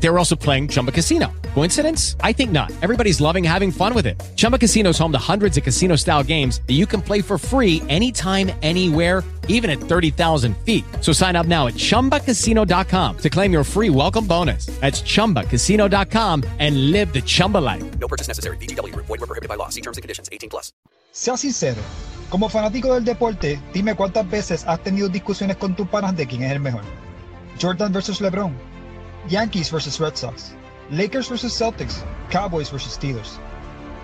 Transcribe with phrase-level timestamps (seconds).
[0.00, 1.32] They were also playing Chumba Casino.
[1.54, 2.16] Coincidence?
[2.20, 2.70] I think not.
[2.82, 4.22] Everybody's loving having fun with it.
[4.36, 7.36] Chumba Casino is home to hundreds of casino style games that you can play for
[7.36, 10.84] free anytime, anywhere, even at 30,000 feet.
[11.00, 14.66] So sign up now at chumbacasino.com to claim your free welcome bonus.
[14.80, 17.98] That's chumbacasino.com and live the Chumba life.
[17.98, 18.58] No purchase necessary.
[18.58, 19.06] VGW Group.
[19.06, 19.70] Void were prohibited by law.
[19.70, 20.28] See terms and conditions.
[20.30, 20.72] 18 plus.
[21.12, 21.80] Sea sincero,
[22.28, 26.42] como fanático del deporte, dime cuántas veces has tenido discusiones con tus panas de quién
[26.42, 26.82] es el mejor.
[27.62, 28.52] Jordan versus LeBron,
[29.28, 30.52] Yankees versus Red Sox,
[30.90, 33.38] Lakers versus Celtics, Cowboys versus Steelers.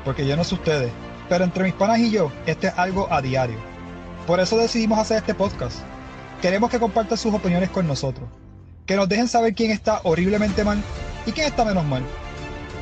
[0.04, 0.90] Porque yo no sé ustedes,
[1.28, 3.58] pero entre mis panas y yo, este es algo a diario.
[4.26, 5.78] Por eso decidimos hacer este podcast.
[6.40, 8.28] Queremos que compartan sus opiniones con nosotros.
[8.86, 10.82] Que nos dejen saber quién está horriblemente mal
[11.26, 12.02] y quién está menos mal.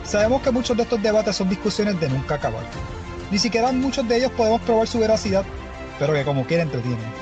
[0.04, 2.62] Sabemos que muchos de estos debates son discusiones de nunca acabar.
[3.30, 5.44] Ni siquiera muchos de ellos podemos probar su veracidad,
[5.98, 7.12] pero que como quiera entretienen.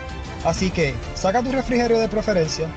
[0.45, 2.69] Así que saca tu refrigerio de preferencia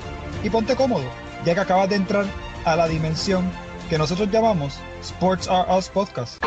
[0.42, 1.04] y ponte cómodo,
[1.44, 2.26] ya que acabas de entrar
[2.64, 3.50] a la dimensión
[3.88, 6.42] que nosotros llamamos Sports Are Us Podcast.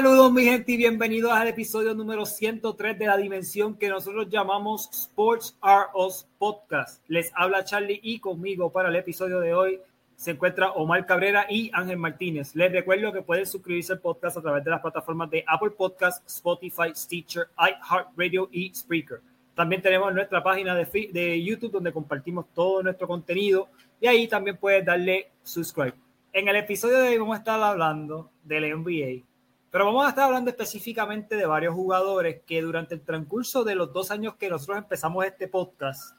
[0.00, 4.88] Saludos mi gente y bienvenidos al episodio número 103 de la dimensión que nosotros llamamos
[4.94, 7.04] Sports Are Us Podcast.
[7.06, 9.78] Les habla Charlie y conmigo para el episodio de hoy
[10.16, 12.56] se encuentra Omar Cabrera y Ángel Martínez.
[12.56, 16.26] Les recuerdo que pueden suscribirse al podcast a través de las plataformas de Apple Podcast,
[16.26, 19.20] Spotify, Stitcher, iHeartRadio y Spreaker.
[19.54, 23.68] También tenemos nuestra página de, de YouTube donde compartimos todo nuestro contenido
[24.00, 25.92] y ahí también puedes darle subscribe.
[26.32, 29.29] En el episodio de hoy vamos a estar hablando del NBA
[29.70, 33.92] pero vamos a estar hablando específicamente de varios jugadores que durante el transcurso de los
[33.92, 36.16] dos años que nosotros empezamos este podcast,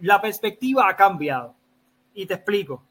[0.00, 1.54] la perspectiva ha cambiado.
[2.12, 2.82] Y te explico.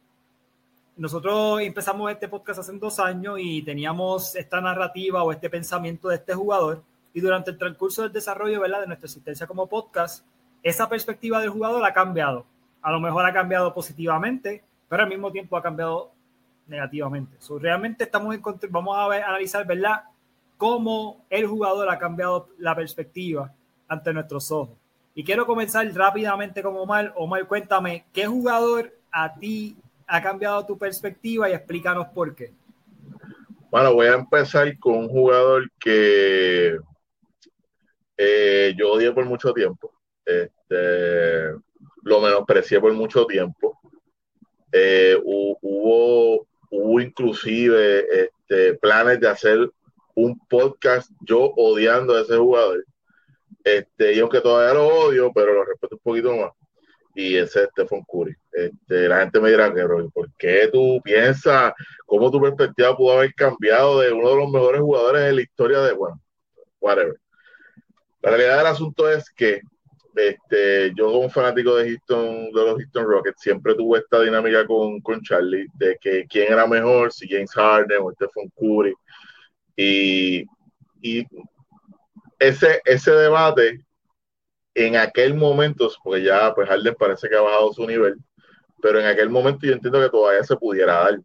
[0.95, 6.15] Nosotros empezamos este podcast hace dos años y teníamos esta narrativa o este pensamiento de
[6.15, 6.83] este jugador.
[7.13, 8.81] Y durante el transcurso del desarrollo ¿verdad?
[8.81, 10.25] de nuestra existencia como podcast,
[10.63, 12.45] esa perspectiva del jugador ha cambiado.
[12.81, 16.10] A lo mejor ha cambiado positivamente, pero al mismo tiempo ha cambiado
[16.71, 17.37] negativamente.
[17.59, 20.03] realmente estamos en vamos a, ver, analizar, ¿verdad?
[20.57, 23.53] Cómo el jugador ha cambiado la perspectiva
[23.89, 24.77] ante nuestros ojos.
[25.13, 27.13] Y quiero comenzar rápidamente con Omar.
[27.17, 29.75] Omar, cuéntame, ¿qué jugador a ti
[30.07, 32.53] ha cambiado tu perspectiva y explícanos por qué?
[33.69, 36.77] Bueno, voy a empezar con un jugador que
[38.15, 39.91] eh, yo odié por mucho tiempo.
[40.25, 41.51] Este,
[42.03, 43.77] lo menosprecié por mucho tiempo.
[44.71, 49.69] Eh, hubo hubo inclusive este, planes de hacer
[50.15, 52.85] un podcast yo odiando a ese jugador.
[53.63, 56.51] Este, y aunque todavía lo odio, pero lo respeto un poquito más.
[57.13, 58.35] Y ese es Stephen Curry.
[58.53, 59.83] Este, la gente me dirá que,
[60.13, 61.73] ¿por qué tú piensas
[62.05, 65.81] cómo tu perspectiva pudo haber cambiado de uno de los mejores jugadores de la historia
[65.81, 66.21] de, bueno,
[66.79, 67.15] whatever.
[68.21, 69.61] La realidad del asunto es que
[70.15, 74.99] este, yo como fanático de Houston, de los Houston Rockets, siempre tuve esta dinámica con,
[75.01, 78.93] con Charlie de que quién era mejor, si James Harden o Stephen Curry.
[79.75, 80.45] Y,
[81.01, 81.25] y
[82.39, 83.85] ese, ese debate
[84.75, 88.15] en aquel momento, porque ya pues Harden parece que ha bajado su nivel,
[88.81, 91.19] pero en aquel momento yo entiendo que todavía se pudiera dar.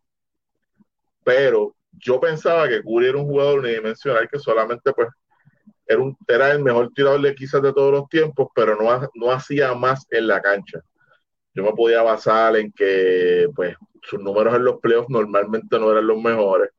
[1.24, 5.08] Pero yo pensaba que Curry era un jugador unidimensional que solamente pues
[5.86, 9.74] era, un, era el mejor tirador quizás de todos los tiempos, pero no, no hacía
[9.74, 10.80] más en la cancha.
[11.54, 16.06] Yo me podía basar en que pues, sus números en los playoffs normalmente no eran
[16.06, 16.70] los mejores.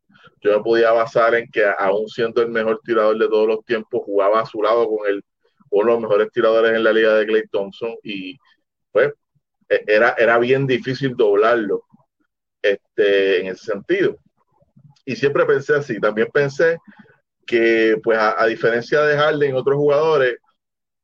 [0.41, 4.01] Yo me podía basar en que aún siendo el mejor tirador de todos los tiempos,
[4.05, 5.23] jugaba a su lado con el,
[5.71, 8.37] uno de los mejores tiradores en la liga de Clay Thompson y
[8.91, 9.13] pues
[9.67, 11.83] e, era, era bien difícil doblarlo
[12.61, 14.17] este, en ese sentido.
[15.05, 16.77] Y siempre pensé así, también pensé
[17.47, 20.37] que, pues, a, diferencia de Harden y otros jugadores,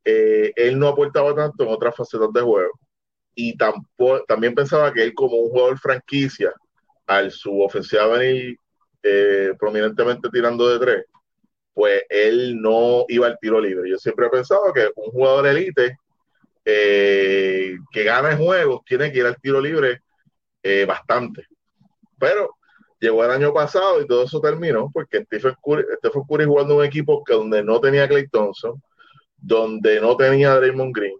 [0.05, 2.79] eh, él no aportaba tanto en otras facetas de juego.
[3.35, 6.53] Y tampoco, también pensaba que él, como un jugador franquicia,
[7.07, 8.57] al su ofensiva venir
[9.01, 11.05] eh, prominentemente tirando de tres,
[11.73, 13.89] pues él no iba al tiro libre.
[13.89, 15.97] Yo siempre he pensado que un jugador elite
[16.65, 20.01] eh, que gana en juegos tiene que ir al tiro libre
[20.61, 21.45] eh, bastante.
[22.17, 22.55] Pero
[23.03, 27.23] llegó el año pasado y todo eso terminó porque Stephen Curry, Curry jugando un equipo
[27.23, 28.81] que donde no tenía Clay Thompson,
[29.37, 31.17] donde no tenía Draymond Green,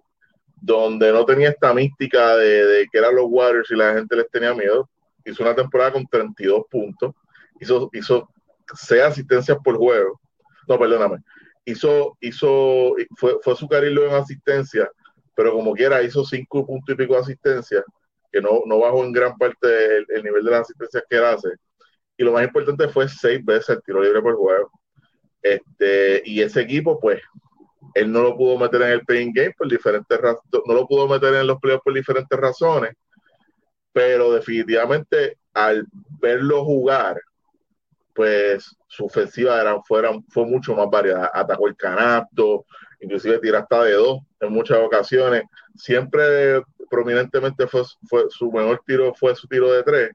[0.55, 4.53] donde no tenía esta mística de, que eran los Warriors y la gente les tenía
[4.53, 4.89] miedo.
[5.25, 7.13] Hizo una temporada con 32 puntos,
[7.59, 8.29] hizo, hizo
[8.73, 10.19] 6 asistencias por juego.
[10.67, 11.17] No, perdóname.
[11.65, 14.89] Hizo, hizo, fue, fue su carril en asistencia
[15.35, 17.83] pero como quiera hizo cinco puntos y pico de asistencia,
[18.31, 21.49] que no, no bajó en gran parte el, nivel de las asistencias que él hace.
[22.23, 24.71] Lo más importante fue seis veces el tiro libre por juego.
[25.41, 27.21] Este, y ese equipo, pues,
[27.93, 31.07] él no lo pudo meter en el playing game por diferentes razones, no lo pudo
[31.07, 32.93] meter en los playoffs por diferentes razones,
[33.91, 35.85] pero definitivamente al
[36.19, 37.21] verlo jugar,
[38.13, 41.31] pues su ofensiva era, fue mucho más variada.
[41.33, 42.65] Atacó el canasto,
[42.99, 45.43] inclusive tira hasta de dos en muchas ocasiones.
[45.75, 50.11] Siempre prominentemente fue, fue su mejor tiro fue su tiro de tres,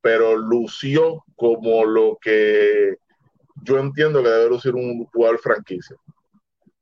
[0.00, 2.96] pero lució como lo que
[3.62, 5.96] yo entiendo que debe lucir un jugador franquicia.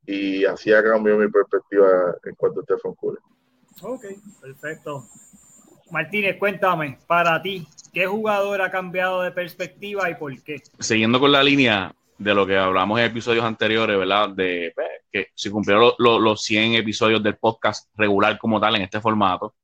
[0.05, 3.17] Y así ha cambiado mi perspectiva en cuanto a Stephen Curry.
[3.81, 4.05] Ok,
[4.41, 5.05] perfecto.
[5.91, 10.61] Martínez, cuéntame, para ti, ¿qué jugador ha cambiado de perspectiva y por qué?
[10.79, 14.29] Siguiendo con la línea de lo que hablamos en episodios anteriores, ¿verdad?
[14.29, 18.99] De pues, que se cumplieron los 100 episodios del podcast regular como tal en este
[18.99, 19.55] formato.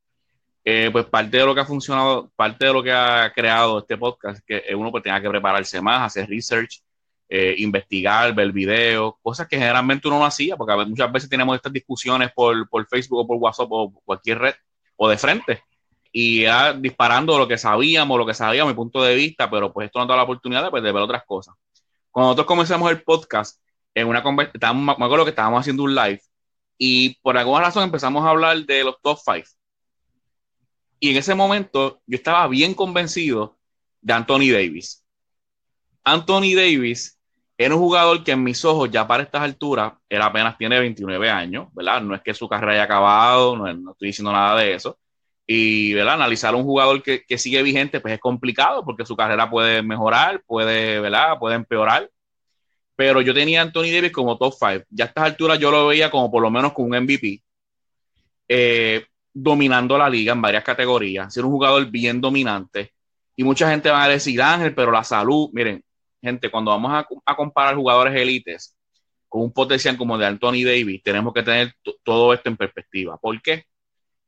[0.68, 3.98] Eh, pues parte de lo que ha funcionado, parte de lo que ha creado este
[3.98, 6.82] podcast que uno pues tenga que prepararse más, hacer research,
[7.30, 11.72] eh, investigar, ver videos, cosas que generalmente uno no hacía, porque muchas veces tenemos estas
[11.72, 14.56] discusiones por, por Facebook o por WhatsApp o cualquier red
[14.96, 15.62] o de frente
[16.12, 19.88] y ya disparando lo que sabíamos, lo que sabíamos, mi punto de vista, pero pues
[19.88, 21.56] esto nos da la oportunidad pues, de ver otras cosas.
[22.10, 23.60] Cuando nosotros comenzamos el podcast,
[23.94, 26.22] en una conversación, me acuerdo que estábamos haciendo un live
[26.78, 29.46] y por alguna razón empezamos a hablar de los top five.
[31.00, 33.58] Y en ese momento yo estaba bien convencido
[34.02, 35.04] de Anthony Davis.
[36.04, 37.20] Anthony Davis
[37.58, 41.30] era un jugador que en mis ojos ya para estas alturas, él apenas tiene 29
[41.30, 42.02] años, ¿verdad?
[42.02, 44.98] No es que su carrera haya acabado, no, estoy diciendo nada de eso.
[45.48, 46.16] Y ¿verdad?
[46.16, 49.84] analizar a un jugador que, que, sigue vigente pues es complicado porque su carrera puede
[49.84, 51.38] mejorar, puede, ¿verdad?
[51.40, 52.10] puede empeorar.
[52.96, 54.86] Pero yo tenía a Anthony Davis como top 5.
[54.90, 57.44] Ya a estas alturas yo lo veía como por lo menos con un MVP.
[58.48, 62.94] Eh, dominando la liga en varias categorías, ser un jugador bien dominante.
[63.36, 65.84] Y mucha gente va a decir, Ángel, pero la salud, miren,
[66.22, 68.76] gente, cuando vamos a, a comparar jugadores élites
[69.30, 71.74] con un potencial como de Anthony Davis, tenemos que tener
[72.04, 73.18] todo esto en perspectiva.
[73.18, 73.66] ¿Por qué?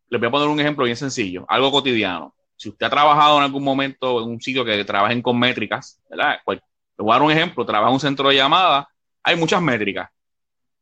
[0.10, 2.34] les voy a poner un ejemplo bien sencillo, algo cotidiano.
[2.56, 6.40] Si usted ha trabajado en algún momento en un sitio que trabajen con métricas, ¿verdad?
[6.46, 6.60] Pues,
[6.98, 8.88] voy a dar un ejemplo, trabaja en un centro de llamada,
[9.24, 10.10] hay muchas métricas.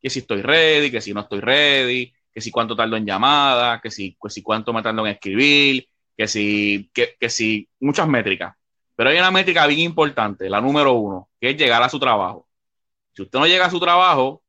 [0.00, 3.80] Que si estoy ready, que si no estoy ready, que si cuánto tardo en llamada,
[3.80, 8.06] que si, que si cuánto me tardo en escribir, que si, que, que si, muchas
[8.06, 8.54] métricas.
[8.94, 12.46] Pero hay una métrica bien importante, la número uno, que es llegar a su trabajo.
[13.14, 14.42] Si usted no llega a su trabajo,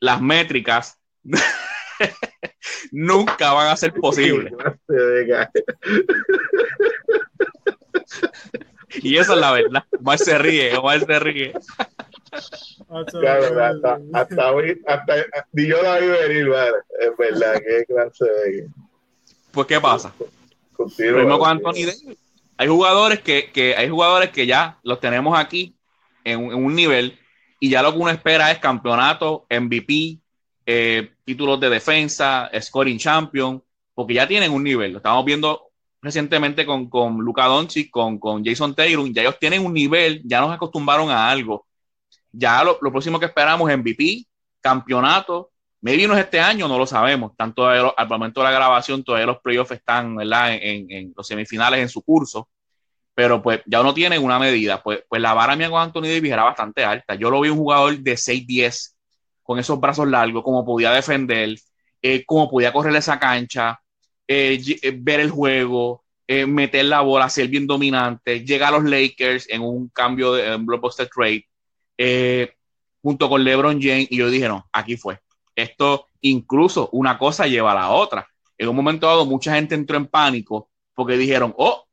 [0.00, 0.98] las métricas
[2.90, 4.52] nunca van a ser posibles.
[9.02, 9.84] y eso es la verdad.
[10.00, 11.52] Omar se ríe, Omar se ríe.
[13.10, 15.14] Claro, hasta, hasta, hoy, hasta,
[15.52, 16.76] ni yo la vi venir, vale.
[17.00, 18.68] Es verdad, qué clase de.
[19.50, 20.12] Pues, ¿qué pasa?
[20.74, 21.90] Contigo, con Anthony
[22.56, 25.74] Hay jugadores que, que, hay jugadores que ya los tenemos aquí
[26.24, 27.18] en un, en un nivel
[27.60, 30.18] y ya lo que uno espera es campeonato, MVP,
[30.66, 33.62] eh, títulos de defensa, scoring champion,
[33.94, 34.92] porque ya tienen un nivel.
[34.92, 35.70] Lo estamos viendo
[36.00, 40.40] recientemente con, con Luca Doncic, con, con Jason Taylor, ya ellos tienen un nivel, ya
[40.40, 41.64] nos acostumbraron a algo.
[42.32, 44.26] Ya lo, próximo que esperamos es MVP,
[44.60, 45.50] campeonato.
[45.82, 47.32] Maybe no es este año, no lo sabemos.
[47.36, 52.02] Tanto al momento de la grabación, todavía los playoffs están En, los semifinales en su
[52.02, 52.48] curso.
[53.14, 54.82] Pero pues ya uno tiene una medida.
[54.82, 57.14] Pues, pues la vara mía con Anthony Davis era bastante alta.
[57.14, 58.94] Yo lo vi un jugador de 6'10
[59.42, 61.56] con esos brazos largos, cómo podía defender,
[62.00, 63.80] eh, cómo podía correr esa cancha,
[64.26, 66.04] eh, eh, ver el juego,
[66.46, 71.06] meter la bola, ser bien dominante, llegar a los Lakers en un cambio de blockbuster
[71.14, 71.44] trade,
[73.02, 75.20] junto con LeBron James, y yo dije, no, aquí fue.
[75.54, 78.26] Esto incluso una cosa lleva a la otra.
[78.56, 81.86] En un momento dado, mucha gente entró en pánico porque dijeron, oh,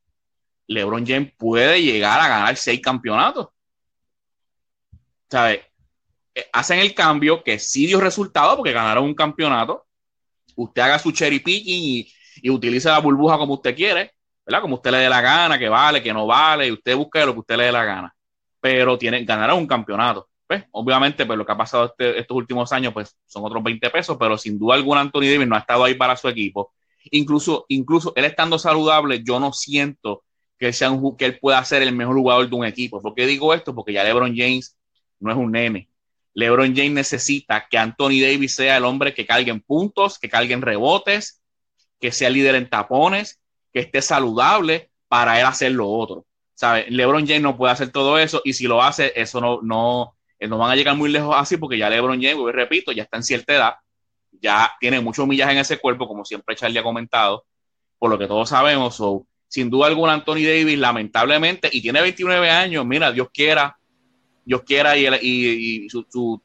[0.68, 3.50] LeBron James puede llegar a ganar seis campeonatos.
[5.30, 5.62] ¿sabes?
[6.36, 9.86] Eh, hacen el cambio que sí dio resultado porque ganaron un campeonato.
[10.56, 14.13] Usted haga su cherry picking y, y utilice la burbuja como usted quiere,
[14.46, 14.62] ¿verdad?
[14.62, 17.34] Como usted le dé la gana, que vale, que no vale, y usted busque lo
[17.34, 18.16] que usted le dé la gana.
[18.62, 20.30] Pero tienen, ganaron un campeonato.
[20.72, 24.18] Obviamente, pues lo que ha pasado este, estos últimos años, pues son otros 20 pesos,
[24.20, 26.74] pero sin duda alguna Anthony Davis no ha estado ahí para su equipo.
[27.12, 30.24] Incluso, incluso él estando saludable, yo no siento
[30.58, 33.01] que, sea un, que él pueda ser el mejor jugador de un equipo.
[33.01, 33.75] ¿Por qué digo esto?
[33.75, 34.75] Porque ya LeBron James
[35.20, 35.89] no es un nene.
[36.34, 40.54] LeBron James necesita que Anthony Davis sea el hombre que cargue en puntos, que cargue
[40.54, 41.42] en rebotes,
[42.00, 43.39] que sea líder en tapones,
[43.72, 46.25] que esté saludable para él hacer lo otro.
[46.60, 46.88] ¿Sabe?
[46.89, 50.46] LeBron James no puede hacer todo eso y si lo hace, eso no, no, eh,
[50.46, 53.24] no van a llegar muy lejos así porque ya LeBron James, repito, ya está en
[53.24, 53.74] cierta edad,
[54.42, 57.46] ya tiene mucho millaje en ese cuerpo, como siempre Charlie ha comentado,
[57.98, 59.01] por lo que todos sabemos.
[59.48, 63.80] sin duda alguna, Anthony Davis, lamentablemente, y tiene 29 años, mira, Dios quiera,
[64.44, 66.44] Dios quiera y, y, su, su,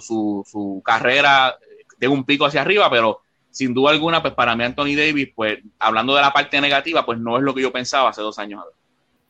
[0.00, 1.58] su, su, carrera
[1.98, 5.58] tenga un pico hacia arriba, pero sin duda alguna, pues para mí Anthony Davis, pues
[5.80, 8.62] hablando de la parte negativa, pues no es lo que yo pensaba hace dos años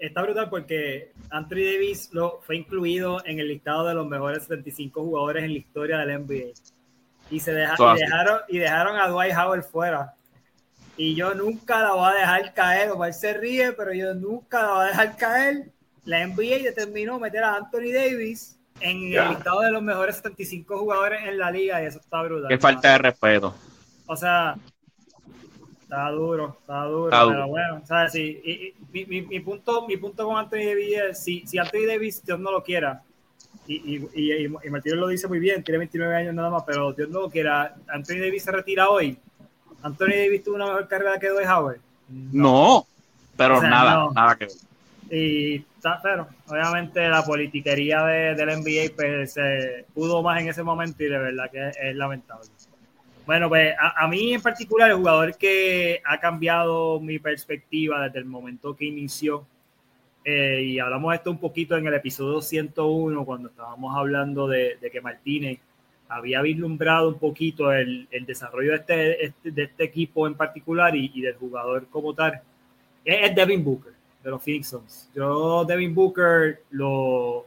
[0.05, 5.03] Está brutal porque Anthony Davis lo, fue incluido en el listado de los mejores 75
[5.03, 6.53] jugadores en la historia del NBA.
[7.31, 10.15] Y, se dejaron, y dejaron a Dwight Howard fuera.
[10.99, 12.91] Y yo nunca la voy a dejar caer.
[12.91, 15.73] O él se ríe, pero yo nunca la voy a dejar caer.
[16.05, 21.23] La NBA determinó meter a Anthony Davis en el listado de los mejores 75 jugadores
[21.25, 22.51] en la liga y eso está brutal.
[22.51, 23.55] Qué falta de respeto.
[24.07, 24.55] O sea,
[25.95, 30.37] está duro, está duro, pero bueno, sea, sí, mi, mi, mi, punto, mi punto con
[30.37, 33.03] Anthony Davis es, si, si Anthony Davis, Dios no lo quiera,
[33.67, 36.93] y, y, y, y Martínez lo dice muy bien, tiene 29 años nada más, pero
[36.93, 39.17] Dios no lo quiera, Anthony Davis se retira hoy.
[39.83, 41.79] Anthony Davis tuvo una mejor carrera que Dwight Howard.
[42.09, 42.87] No,
[43.37, 44.55] pero nada, nada que ver.
[45.11, 50.63] Y está, pero obviamente la politiquería de, del NBA pues, se pudo más en ese
[50.63, 52.49] momento y de verdad que es lamentable.
[53.27, 58.27] Bueno, pues a, mí en particular, el jugador que ha cambiado mi perspectiva desde el
[58.27, 59.47] momento que inició,
[60.25, 64.77] eh, y hablamos de esto un poquito en el episodio 101, cuando estábamos hablando de,
[64.93, 65.59] que Martínez
[66.09, 71.23] había vislumbrado un poquito el, desarrollo de este, este, de este equipo en particular y,
[71.23, 72.43] del jugador como tal,
[73.07, 75.11] es, Devin Booker, de los Phoenix Suns.
[75.15, 77.47] Yo, Devin Booker, lo,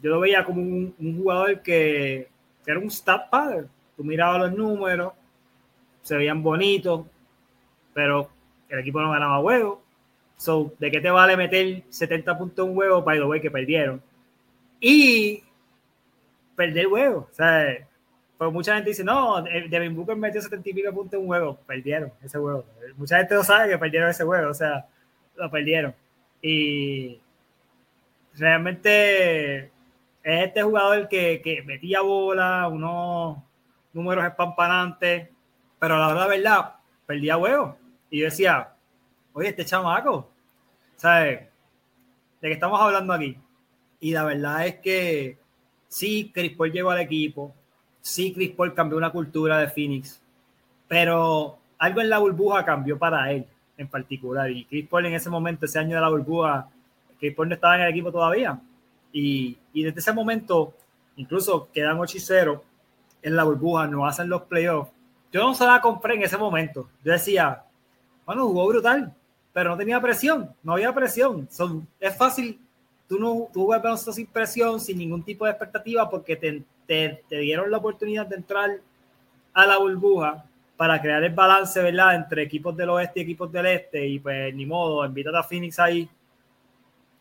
[0.00, 2.28] yo lo veía como un, jugador que,
[2.64, 5.12] que, era un stat padre tú mirabas los números,
[6.02, 7.06] se veían bonitos,
[7.94, 8.28] pero
[8.68, 9.78] el equipo no ganaba huevos.
[10.36, 13.02] So, ¿de qué te vale meter 70 puntos un huevo?
[13.02, 14.02] The way, que perdieron.
[14.80, 15.42] Y
[16.54, 17.28] perder huevo.
[17.30, 17.86] O sea,
[18.36, 21.58] pues mucha gente dice, no, Devin Booker metió 70 y pico puntos un huevo.
[21.66, 22.64] Perdieron ese huevo.
[22.96, 24.50] Mucha gente no sabe que perdieron ese huevo.
[24.50, 24.86] O sea,
[25.36, 25.94] lo perdieron.
[26.42, 27.18] Y
[28.34, 29.70] realmente es
[30.22, 33.45] este jugador que, que metía bola, uno
[33.96, 35.28] números espampanantes,
[35.78, 36.74] pero la verdad, verdad,
[37.06, 37.76] perdía huevo.
[38.10, 38.68] Y yo decía,
[39.32, 40.30] oye, este chamaco,
[40.96, 41.40] ¿sabes?
[42.40, 43.36] ¿De qué estamos hablando aquí?
[43.98, 45.38] Y la verdad es que
[45.88, 47.54] sí, Chris Paul llegó al equipo,
[48.00, 50.22] sí, Chris Paul cambió una cultura de Phoenix,
[50.86, 53.46] pero algo en la burbuja cambió para él
[53.78, 54.50] en particular.
[54.50, 56.68] Y Chris Paul en ese momento, ese año de la burbuja,
[57.18, 58.60] Chris Paul no estaba en el equipo todavía.
[59.12, 60.74] Y, y desde ese momento,
[61.16, 62.64] incluso quedan 8 y 0
[63.26, 64.92] en la burbuja, no hacen los playoffs.
[65.32, 66.88] Yo no se la compré en ese momento.
[67.04, 67.64] Yo decía,
[68.24, 69.12] bueno, jugó brutal,
[69.52, 71.48] pero no tenía presión, no había presión.
[71.50, 72.60] Son, es fácil,
[73.08, 77.38] tú no tú juegas sin presión, sin ningún tipo de expectativa, porque te, te, te,
[77.38, 78.78] dieron la oportunidad de entrar
[79.52, 80.44] a la burbuja
[80.76, 84.54] para crear el balance, ¿verdad?, entre equipos del oeste y equipos del este, y pues
[84.54, 86.08] ni modo, invitar a Phoenix ahí.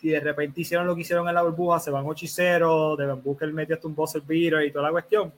[0.02, 2.96] Y de repente hicieron lo que hicieron en la burbuja, se van 8 y 0,
[2.96, 5.34] Devin Booker metió hasta un buzzer beater y toda la cuestión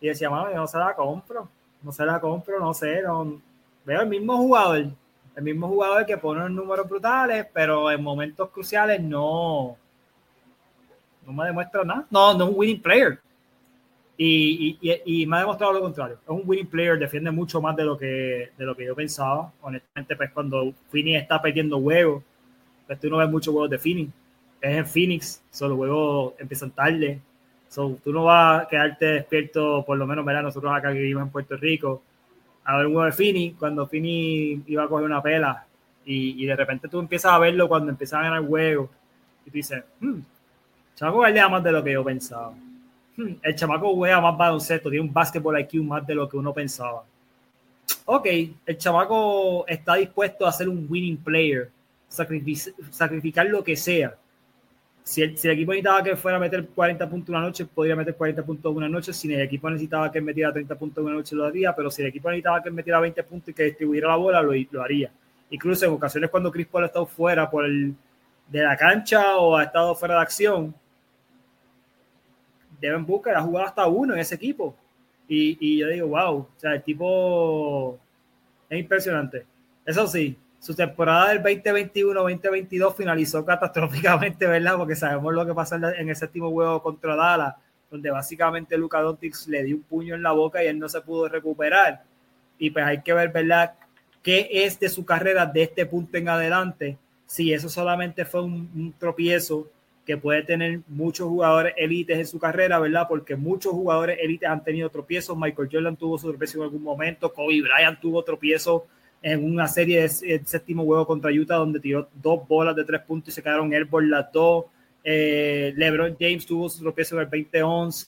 [0.00, 1.48] y decía, yo no se la compro,
[1.82, 3.40] no se la compro, no sé, no,
[3.84, 4.86] veo el mismo jugador,
[5.36, 9.76] el mismo jugador que pone números brutales, pero en momentos cruciales no,
[11.26, 13.18] no me demuestra nada, no, no es un winning player.
[14.16, 16.18] Y, y, y, me ha demostrado lo contrario.
[16.22, 19.50] Es un winning player, defiende mucho más de lo que, de lo que yo pensaba.
[19.62, 22.22] Honestamente, pues cuando Phoenix está perdiendo huevos,
[22.86, 24.12] pues tú no ves muchos huevos de Phoenix.
[24.60, 27.18] Es en Phoenix, solo huevos empiezan tarde.
[27.70, 30.42] So, tú no vas a quedarte despierto, por lo menos, ¿verdad?
[30.42, 32.02] Nosotros acá que vivimos en Puerto Rico,
[32.64, 35.64] a ver un juego de Fini, cuando Fini iba a coger una pela,
[36.04, 38.90] y, y, de repente tú empiezas a verlo cuando empiezan a ganar juego,
[39.46, 40.18] y tú dices, hmm,
[40.96, 42.52] chamaco guardea más de lo que yo pensaba.
[43.16, 46.52] Hmm, el chamaco juega más baloncesto, tiene un basketball IQ más de lo que uno
[46.52, 47.04] pensaba.
[48.06, 48.26] Ok,
[48.66, 51.70] el chamaco está dispuesto a ser un winning player,
[52.08, 54.16] sacrificar lo que sea
[55.02, 58.42] si el, equipo necesitaba que fuera a meter 40 puntos una noche, podría meter 40
[58.44, 59.12] puntos una noche.
[59.12, 61.74] Si el equipo necesitaba que metiera 30 puntos una noche, lo haría.
[61.74, 64.52] Pero si el equipo necesitaba que metiera 20 puntos y que distribuyera la bola, lo,
[64.70, 65.10] lo haría.
[65.50, 67.94] Incluso en ocasiones cuando Chris Paul ha estado fuera por el,
[68.48, 70.74] de la cancha o ha estado fuera de acción,
[72.80, 74.76] Devin Booker ha jugado hasta uno en ese equipo.
[75.28, 77.98] Y, y yo digo, wow, o sea, el tipo
[78.68, 79.44] es impresionante.
[79.84, 84.76] Eso sí, su temporada del 2021-2022 finalizó catastróficamente, ¿verdad?
[84.76, 87.54] Porque sabemos lo que pasó en el séptimo juego contra Dallas,
[87.90, 91.00] donde básicamente Luka Doncic le dio un puño en la boca y él no se
[91.00, 92.04] pudo recuperar.
[92.58, 93.72] Y pues hay que ver, ¿verdad?
[94.22, 96.98] ¿Qué es de su carrera de este punto en adelante?
[97.24, 99.66] Si eso solamente fue un, tropiezo
[100.04, 103.06] que puede tener muchos jugadores élites en su carrera, ¿verdad?
[103.08, 105.38] Porque muchos jugadores élites han tenido tropiezos.
[105.38, 108.86] Michael Jordan tuvo su tropiezo en algún momento, Kobe Bryant tuvo tropiezo
[109.22, 110.08] en una serie de,
[110.44, 114.04] séptimo juego contra Utah donde tiró dos bolas de tres puntos y se quedaron por
[114.04, 114.66] las dos.
[115.04, 118.06] Eh, LeBron James tuvo su tropiezo en el 2011.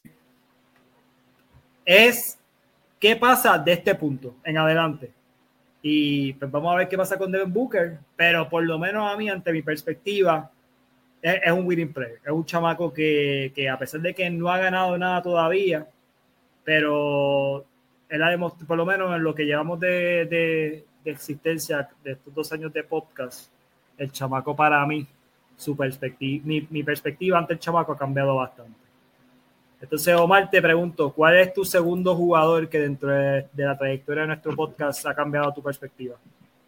[1.85, 2.39] Es
[2.99, 5.11] qué pasa de este punto en adelante.
[5.83, 9.17] Y pues vamos a ver qué pasa con Devin Booker, pero por lo menos a
[9.17, 10.49] mí, ante mi perspectiva,
[11.21, 12.21] es, un winning player.
[12.25, 15.89] Es un chamaco que, que, a pesar de que no ha ganado nada todavía,
[16.63, 17.65] pero
[18.09, 22.35] él ha demostrado, por lo menos en lo que llevamos de, de existencia de estos
[22.35, 23.51] dos años de podcast,
[23.99, 25.07] el chamaco para mí,
[25.57, 28.81] su perspectiva, mi, mi, perspectiva ante el chamaco ha cambiado bastante.
[29.81, 34.23] Entonces, Omar, te pregunto, ¿cuál es tu segundo jugador que dentro de, de la trayectoria
[34.23, 36.17] de nuestro podcast ha cambiado tu perspectiva?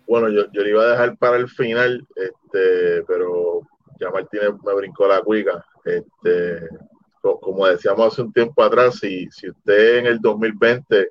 [0.06, 3.62] Bueno, yo, yo le iba a dejar para el final, este, pero
[3.98, 5.64] ya Martínez me brincó la cuica.
[5.84, 6.68] Este,
[7.20, 11.08] como decíamos hace un tiempo atrás, si, si usted en el 2020,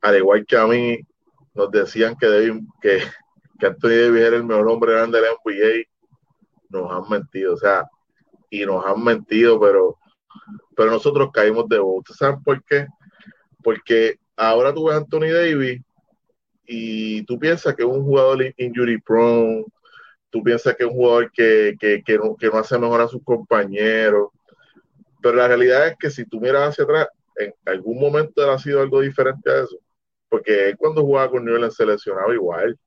[0.00, 0.98] al igual que a mí,
[1.60, 3.02] nos decían que, David, que,
[3.58, 5.88] que Anthony Davis era el mejor hombre grande de la NBA,
[6.70, 7.84] nos han mentido, o sea,
[8.48, 9.98] y nos han mentido, pero,
[10.74, 11.98] pero nosotros caímos de voz.
[11.98, 12.86] ¿Ustedes saben por qué?
[13.62, 15.82] Porque ahora tú ves a Anthony Davis
[16.64, 19.64] y tú piensas que es un jugador injury prone,
[20.30, 23.08] tú piensas que es un jugador que, que, que, no, que no hace mejor a
[23.08, 24.30] sus compañeros,
[25.20, 28.80] pero la realidad es que si tú miras hacia atrás, en algún momento ha sido
[28.80, 29.76] algo diferente a eso
[30.30, 32.78] porque él cuando jugaba con New Orleans seleccionaba igual.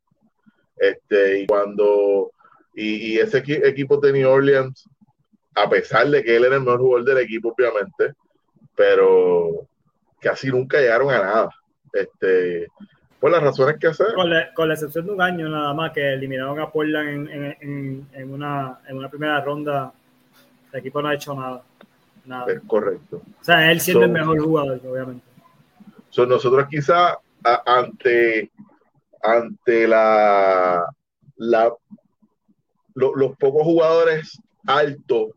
[0.78, 2.32] Este, y cuando,
[2.74, 4.90] y, y ese equi equipo de New Orleans,
[5.54, 8.14] a pesar de que él era el mejor jugador del equipo, obviamente,
[8.76, 9.68] pero
[10.20, 11.50] casi nunca llegaron a nada.
[11.94, 12.68] Este,
[13.20, 14.14] por las razones que hacer.
[14.16, 17.30] Con la, con la excepción de un año nada más que eliminaron a Portland en,
[17.30, 19.94] en, en, en una, en una primera ronda,
[20.72, 21.64] el equipo no ha hecho nada.
[22.26, 22.52] nada.
[22.52, 23.22] Es correcto.
[23.40, 25.24] O sea, él siendo so, el mejor jugador, obviamente.
[26.10, 28.52] So nosotros quizá ante,
[29.22, 30.86] ante la,
[31.38, 31.74] la
[32.96, 35.32] lo, los pocos jugadores altos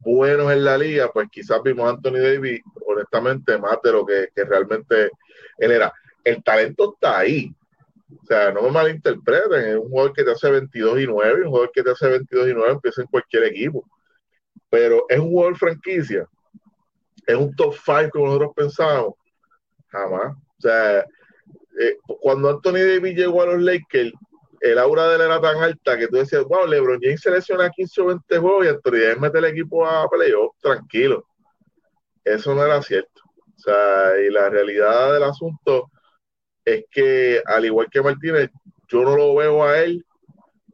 [0.00, 4.28] buenos en la liga, pues quizás vimos a Anthony Davis, honestamente, más de lo que,
[4.34, 5.10] que, realmente
[5.58, 5.92] él era.
[6.24, 7.54] El talento está ahí.
[8.22, 11.48] O sea, no me malinterpreten, es un jugador que te hace 22 y 9, un
[11.48, 13.84] jugador que te hace 22 y 9 empieza en cualquier equipo.
[14.68, 16.26] Pero es un jugador franquicia,
[17.26, 19.14] es un top 5 como nosotros pensábamos,
[19.88, 20.34] jamás.
[20.34, 21.06] O sea,
[21.80, 24.12] eh, cuando Anthony Davis llegó a los Lakers,
[24.60, 28.00] el aura de él era tan alta que tú decías, wow, LeBron James selecciona 15
[28.00, 31.26] o 20 juegos y Anthony Davis mete el equipo a playoff, tranquilo.
[32.24, 33.22] Eso no era cierto.
[33.56, 35.90] O sea, y la realidad del asunto
[36.64, 38.50] es que, al igual que Martínez,
[38.88, 40.04] yo no lo veo a él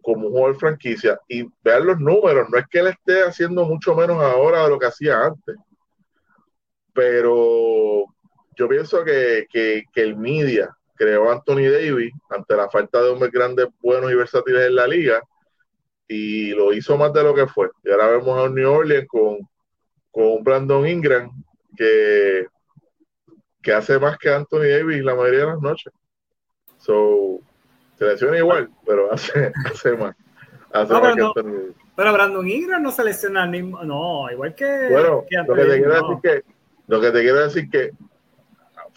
[0.03, 1.19] como un jugador franquicia.
[1.27, 4.79] Y vean los números, no es que él esté haciendo mucho menos ahora de lo
[4.79, 5.57] que hacía antes.
[6.93, 8.05] Pero
[8.57, 13.31] yo pienso que, que, que el media creó Anthony Davis ante la falta de hombres
[13.31, 15.23] grandes, buenos y versátiles en la liga
[16.09, 17.71] y lo hizo más de lo que fue.
[17.85, 19.39] Y ahora vemos a New Orleans con,
[20.11, 21.31] con Brandon Ingram
[21.77, 22.47] que,
[23.63, 25.93] que hace más que Anthony Davis la mayoría de las noches.
[26.79, 27.41] So,
[27.99, 30.17] se lesiona igual, pero hace, hace más.
[30.73, 33.83] Hace no, más pero, no, pero, Brandon Ingram no se lesiona al mismo.
[33.85, 34.89] No, igual que.
[34.91, 36.43] Bueno, que lo, que te quiero decir que,
[36.87, 37.91] lo que te quiero decir que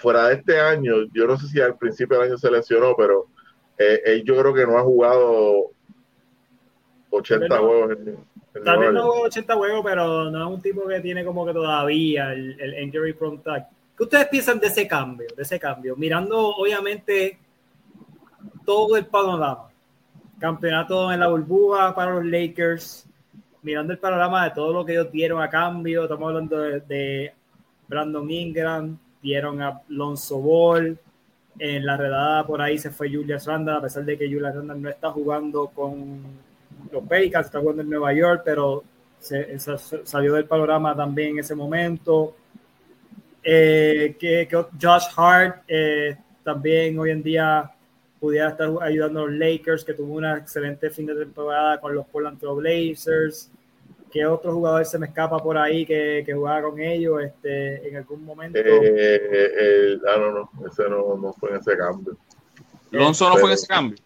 [0.02, 3.28] fuera de este año, yo no sé si al principio del año se lesionó, pero
[3.78, 5.72] eh, él yo creo que no ha jugado
[7.12, 7.92] 80 no, juegos.
[7.92, 8.08] En,
[8.56, 11.54] en también no jugó 80 juegos, pero no es un tipo que tiene como que
[11.54, 13.70] todavía el, el injury prone tag.
[13.96, 15.28] ¿Qué ustedes piensan de ese cambio?
[15.36, 17.40] De ese cambio, mirando obviamente
[18.66, 19.70] todo el panorama,
[20.40, 23.08] campeonato en la burbuja para los Lakers,
[23.62, 27.34] mirando el panorama de todo lo que ellos dieron a cambio, estamos hablando de, de
[27.88, 30.98] Brandon Ingram, dieron a Lonzo Ball.
[31.60, 34.80] En la redada por ahí se fue Julius Randle, a pesar de que Julius Randle
[34.80, 36.22] no está jugando con
[36.92, 38.84] los Pelicans, está jugando en Nueva York, pero
[39.20, 42.36] se, salió del panorama también en ese momento.
[43.44, 44.48] Eh, que,
[44.80, 47.72] Josh Hart eh, también hoy en día
[48.20, 52.06] pudiera estar ayudando a los Lakers, que tuvo una excelente fin de temporada con los
[52.06, 53.52] Portland Blazers.
[54.12, 57.98] ¿Qué otro jugador se me escapa por ahí que, que jugaba con ellos este, en
[57.98, 58.60] algún momento?
[58.64, 62.18] Eh, ah, no, no, ese no, no fue en ese cambio.
[62.92, 63.98] ¿Lonzo no fue en ese cambio?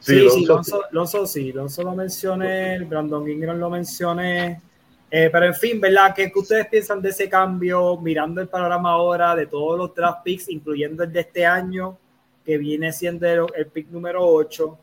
[0.00, 4.60] Sí, sí, Lonzo, Lonzo, sí, Lonzo lo mencioné, Brandon Ingram lo mencioné.
[5.10, 6.14] Eh, pero en fin, ¿verdad?
[6.14, 10.48] ¿Qué, ustedes piensan de ese cambio mirando el panorama ahora de todos los draft picks,
[10.48, 11.98] incluyendo el de este año,
[12.44, 14.78] que viene siendo el, pick número 8,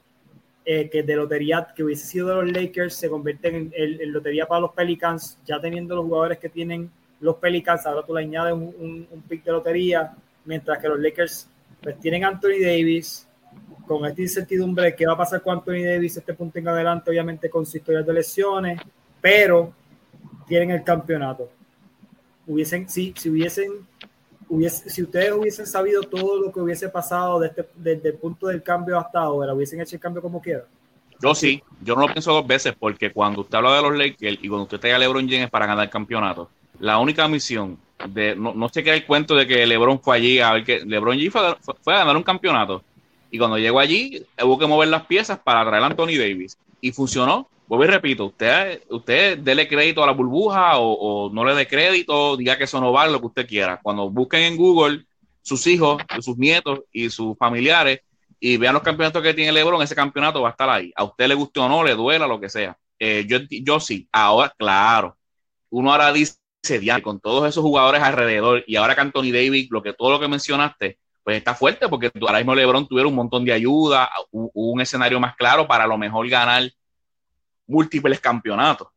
[0.70, 4.46] eh, que de lotería, que hubiese sido de los Lakers, se convierte en, en, lotería
[4.46, 8.54] para los Pelicans, ya teniendo los jugadores que tienen los Pelicans, ahora tú le añades
[8.54, 11.48] un, un, pick de lotería, mientras que los Lakers
[11.82, 13.26] pues tienen Anthony Davis,
[13.88, 17.12] con esta incertidumbre de qué va a pasar con Anthony Davis este punto en adelante,
[17.12, 18.82] obviamente con su historia de lesiones,
[19.22, 19.72] pero
[20.50, 21.50] tienen el campeonato.
[22.46, 23.72] Hubiesen, si, si hubiesen,
[24.50, 28.64] hubiese, si ustedes hubiesen sabido todo lo que hubiese pasado desde, desde el punto del
[28.64, 30.66] cambio hasta ahora, hubiesen hecho el cambio como quiera.
[31.20, 34.38] Yo sí, yo no lo pienso dos veces porque cuando usted habla de los Lakers
[34.42, 37.78] y cuando usted tenga a LeBron James para ganar el campeonato, la única misión
[38.10, 40.86] de no, no sé qué el cuento de que LeBron fue allí a ver que
[40.86, 42.84] LeBron James fue, a ganar un campeonato
[43.32, 46.92] y cuando llegó allí hubo que mover las piezas para traer a Anthony Davis y
[46.92, 51.68] funcionó Vuelvo y repito, usted, usted dele crédito a la burbuja o, no le dé
[51.68, 53.80] crédito, diga que eso no vale lo que usted quiera.
[53.84, 55.06] Cuando busquen en Google
[55.42, 58.02] sus hijos, sus nietos y sus familiares
[58.40, 60.94] y vean los campeonatos que tiene LeBron, ese campeonato va a estar ahí.
[60.96, 62.78] A usted le guste o no, le duela, lo que sea.
[63.00, 65.18] Eh, yo, yo sí, ahora, claro,
[65.70, 66.38] uno ahora dice,
[67.04, 70.28] con todos esos jugadores alrededor y ahora que Anthony Davis, lo que, todo lo que
[70.28, 75.20] mencionaste, pues está fuerte porque ahora mismo LeBron tuviera un montón de ayuda, un escenario
[75.20, 76.64] más claro para a lo mejor ganar
[77.68, 78.88] múltiples campeonatos,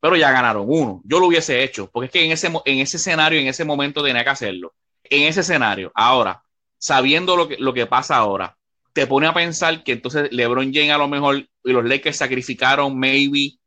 [0.00, 1.00] pero ya ganaron uno.
[1.04, 4.02] Yo lo hubiese hecho, porque es que en ese, en ese escenario, en ese momento
[4.02, 4.74] tenía que hacerlo.
[5.04, 6.42] En ese escenario, ahora,
[6.78, 8.56] sabiendo lo que, lo que pasa ahora,
[8.92, 12.98] te pone a pensar que entonces LeBron James a lo mejor y los Lakers sacrificaron
[12.98, 13.58] maybe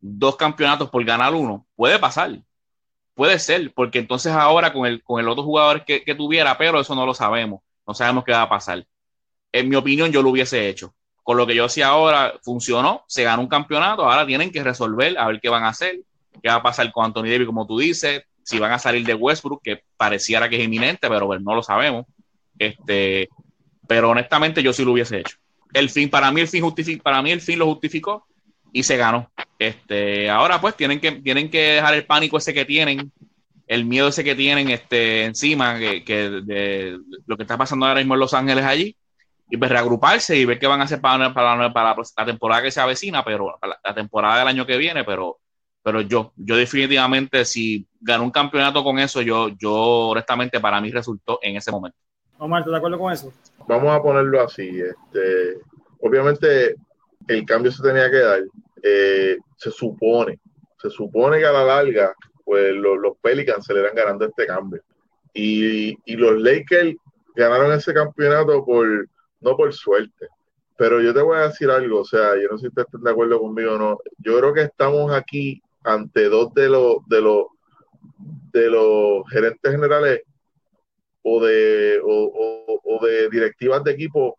[0.00, 1.66] dos campeonatos por ganar uno.
[1.76, 2.38] Puede pasar.
[3.14, 6.80] Puede ser, porque entonces ahora con el, con el otro jugador que, que tuviera, pero
[6.80, 7.60] eso no lo sabemos.
[7.86, 8.86] No sabemos qué va a pasar.
[9.52, 13.24] En mi opinión, yo lo hubiese hecho con lo que yo hacía ahora, funcionó, se
[13.24, 16.00] ganó un campeonato, ahora tienen que resolver a ver qué van a hacer,
[16.42, 19.14] qué va a pasar con Anthony Davis, como tú dices, si van a salir de
[19.14, 22.04] Westbrook, que pareciera que es inminente, pero pues, no lo sabemos.
[22.58, 23.30] Este,
[23.88, 25.38] pero honestamente yo sí lo hubiese hecho.
[25.72, 26.62] El fin, para mí el fin
[27.02, 28.26] para mí el fin lo justificó
[28.70, 29.30] y se ganó.
[29.58, 33.10] Este, ahora pues tienen que, tienen que dejar el pánico ese que tienen,
[33.66, 38.00] el miedo ese que tienen este, encima, que, que de lo que está pasando ahora
[38.00, 38.94] mismo en Los Ángeles allí,
[39.48, 42.70] y pues reagruparse y ver qué van a hacer para, para, para la temporada que
[42.70, 45.38] se avecina, pero la, temporada del año que viene, pero,
[45.82, 49.72] pero yo, yo definitivamente si ganó un campeonato con eso, yo, yo
[50.08, 51.98] honestamente para mí resultó en ese momento.
[52.38, 53.32] Omar, ¿estás de acuerdo con eso?
[53.68, 55.58] Vamos a ponerlo así, este,
[56.00, 56.76] obviamente
[57.28, 58.40] el cambio se tenía que dar,
[58.82, 60.38] eh, se supone,
[60.80, 64.46] se supone que a la larga, pues los, los Pelicans se le eran ganando este
[64.46, 64.82] cambio.
[65.32, 66.94] Y, y los Lakers
[67.34, 69.08] ganaron ese campeonato por
[69.44, 70.28] no por suerte.
[70.76, 73.02] Pero yo te voy a decir algo, o sea, yo no sé si ustedes están
[73.02, 73.98] de acuerdo conmigo o no.
[74.18, 77.46] Yo creo que estamos aquí ante dos de los de los
[78.52, 80.22] de los gerentes generales
[81.22, 84.36] o de o, de directivas de equipo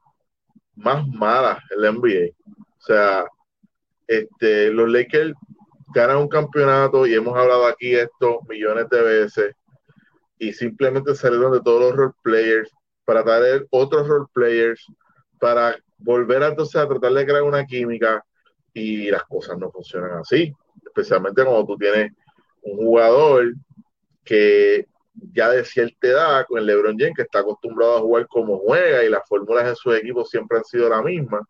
[0.75, 2.31] más malas en NBA.
[2.57, 3.25] O sea,
[4.07, 5.33] este, los Lakers
[5.93, 9.55] ganan un campeonato y hemos hablado aquí esto millones de veces
[10.39, 12.71] y simplemente salieron de todos los role players
[13.05, 14.85] para traer otros role players,
[15.39, 18.23] para volver entonces a tratar de crear una química
[18.73, 20.53] y las cosas no funcionan así,
[20.85, 22.11] especialmente cuando tú tienes
[22.63, 23.53] un jugador
[24.23, 24.87] que
[25.31, 29.03] ya de cierta edad, con el LeBron James, que está acostumbrado a jugar como juega
[29.03, 31.41] y las fórmulas de su equipo siempre han sido la misma,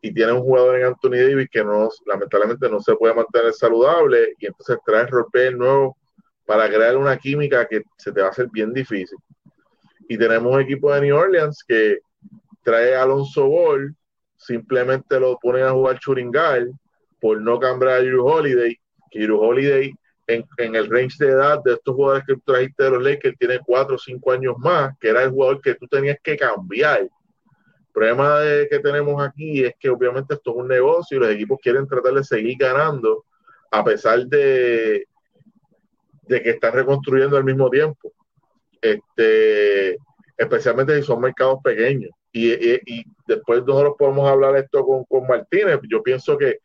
[0.00, 4.34] y tiene un jugador en Anthony Davis que no, lamentablemente no se puede mantener saludable,
[4.38, 5.06] y entonces trae
[5.48, 5.96] el nuevo
[6.46, 9.18] para crear una química que se te va a hacer bien difícil
[10.08, 11.98] y tenemos un equipo de New Orleans que
[12.62, 13.94] trae a Alonso Ball,
[14.36, 16.72] simplemente lo ponen a jugar Churingal
[17.20, 18.78] por no cambiar a Drew Holiday,
[19.10, 19.92] que Holiday
[20.26, 23.94] en, el range de edad de estos jugadores que trajiste de los Lakers tiene 4
[23.94, 27.02] o 5 años más, que era el jugador que tú tenías que cambiar.
[27.02, 27.10] El
[27.92, 31.58] problema de, que tenemos aquí es que obviamente esto es un negocio y los equipos
[31.62, 33.24] quieren tratar de seguir ganando
[33.70, 35.06] a pesar de,
[36.22, 38.12] de que están reconstruyendo al mismo tiempo
[38.80, 39.96] este,
[40.36, 42.10] especialmente si son mercados pequeños.
[42.32, 45.80] Y, y, después nosotros podemos hablar esto con, con, Martínez.
[45.88, 46.60] Yo pienso que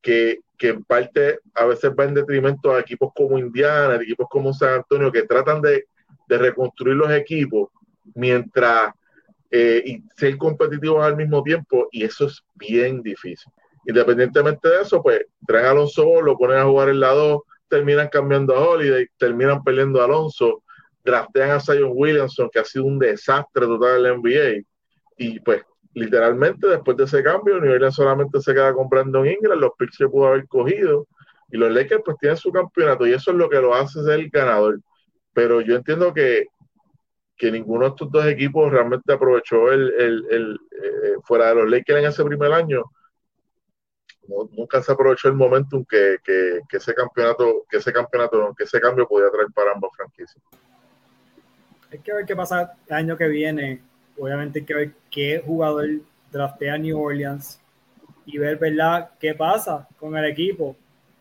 [0.00, 4.52] que, que en parte a veces va en detrimento a equipos como Indiana, equipos como
[4.52, 5.86] San Antonio, que tratan de,
[6.28, 7.68] de reconstruir los equipos
[8.14, 8.92] mientras
[9.50, 13.52] eh, y ser competitivos al mismo tiempo, y eso es bien difícil.
[13.86, 18.08] Independientemente de eso, pues traen a Alonso, lo ponen a jugar en la 2, terminan
[18.08, 20.62] cambiando a Holiday, terminan peleando a Alonso,
[21.04, 24.64] draftean a Zion Williamson, que ha sido un desastre total en la NBA,
[25.16, 25.62] y pues
[25.94, 29.98] literalmente después de ese cambio, New Orleans solamente se queda con Brandon Ingram, los picks
[29.98, 31.06] que pudo haber cogido,
[31.50, 34.20] y los Lakers pues tienen su campeonato, y eso es lo que lo hace ser
[34.20, 34.80] el ganador.
[35.32, 36.46] Pero yo entiendo que,
[37.36, 41.70] que ninguno de estos dos equipos realmente aprovechó el, el, el eh, fuera de los
[41.70, 42.84] Lakers en ese primer año,
[44.52, 48.80] nunca se aprovechó el momentum que, que, que, ese campeonato, que ese campeonato, que ese
[48.80, 50.42] cambio podía traer para ambas franquicias.
[51.92, 53.80] Hay que ver qué pasa el año que viene.
[54.18, 55.88] Obviamente hay que ver qué jugador
[56.30, 57.60] draftea New Orleans
[58.26, 60.76] y ver, ¿verdad?, qué pasa con el equipo.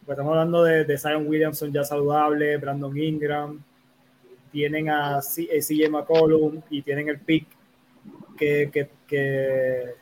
[0.06, 3.64] Pues estamos hablando de, de Zion Williamson ya saludable, Brandon Ingram,
[4.52, 7.48] tienen a CJ eh, McCollum y tienen el pick
[8.38, 9.96] que, que, que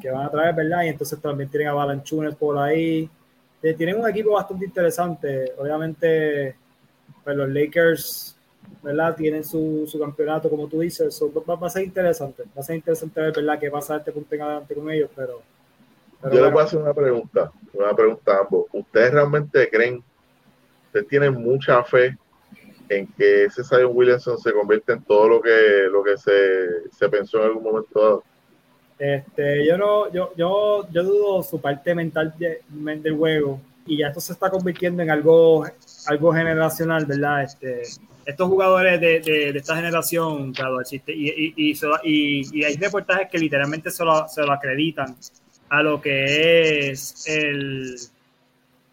[0.00, 0.82] que van a traer, ¿verdad?
[0.82, 3.08] Y entonces también tienen a Balanchunes por ahí.
[3.62, 5.52] Eh, tienen un equipo bastante interesante.
[5.56, 6.56] Obviamente,
[7.22, 8.36] pues los Lakers,
[8.82, 9.16] ¿verdad?
[9.16, 11.20] Tienen su, su campeonato, como tú dices.
[11.22, 12.44] va, a ser interesante.
[12.56, 13.58] Va a ser interesante ver, ¿verdad?
[13.58, 15.42] Qué pasa este punto en adelante con ellos, pero...
[16.32, 18.66] Yo les voy a hacer una pregunta, una pregunta a ambos.
[18.72, 20.02] ¿Ustedes realmente creen,
[20.86, 22.16] ustedes tienen mucha fe
[22.88, 27.08] en que ese Zion Williamson se convierta en todo lo que, lo que se, se
[27.10, 28.24] pensó en algún momento dado?
[28.98, 34.20] Este, yo no, yo, yo, yo dudo su parte mental del juego y ya esto
[34.20, 35.66] se está convirtiendo en algo,
[36.06, 37.42] algo generacional, ¿verdad?
[37.42, 37.82] Este,
[38.24, 43.90] estos jugadores de, de, esta generación, claro, existe, y, y, y, hay reportajes que literalmente
[43.90, 45.16] se lo, se lo acreditan
[45.68, 47.96] a lo que es el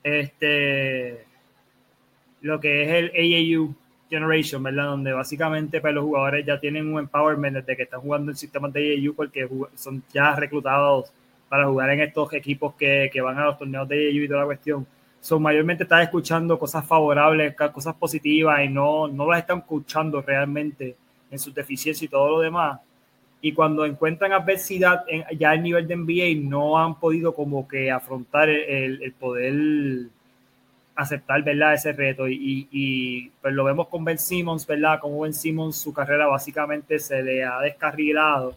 [0.03, 1.25] este
[2.41, 3.11] lo que es el
[3.55, 3.75] AAU
[4.09, 4.85] Generation, ¿verdad?
[4.85, 8.73] Donde básicamente pues, los jugadores ya tienen un empowerment desde que están jugando en sistemas
[8.73, 11.11] de AAU porque son ya reclutados
[11.47, 14.39] para jugar en estos equipos que, que van a los torneos de AAU y toda
[14.41, 14.87] la cuestión.
[15.21, 20.95] Son mayormente están escuchando cosas favorables, cosas positivas y no, no las están escuchando realmente
[21.29, 22.79] en sus deficiencias y todo lo demás.
[23.39, 25.03] Y cuando encuentran adversidad
[25.37, 30.09] ya al nivel de NBA, no han podido como que afrontar el, poder
[30.95, 31.75] aceptar, ¿verdad?
[31.75, 32.27] Ese reto.
[32.27, 34.99] Y, y, pues lo vemos con Ben Simmons, ¿verdad?
[34.99, 38.55] Como Ben Simmons, su carrera básicamente se le ha descarrilado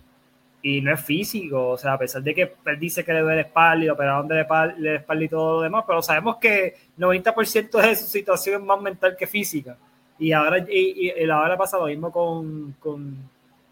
[0.65, 1.69] y no es físico.
[1.69, 4.27] O sea, a pesar de que él dice que le duele la espalda y operaron
[4.27, 8.67] de la espalda y todo lo demás, pero sabemos que 90% de su situación es
[8.67, 9.77] más mental que física.
[10.19, 13.15] Y ahora, y, y ahora pasa lo mismo con, con,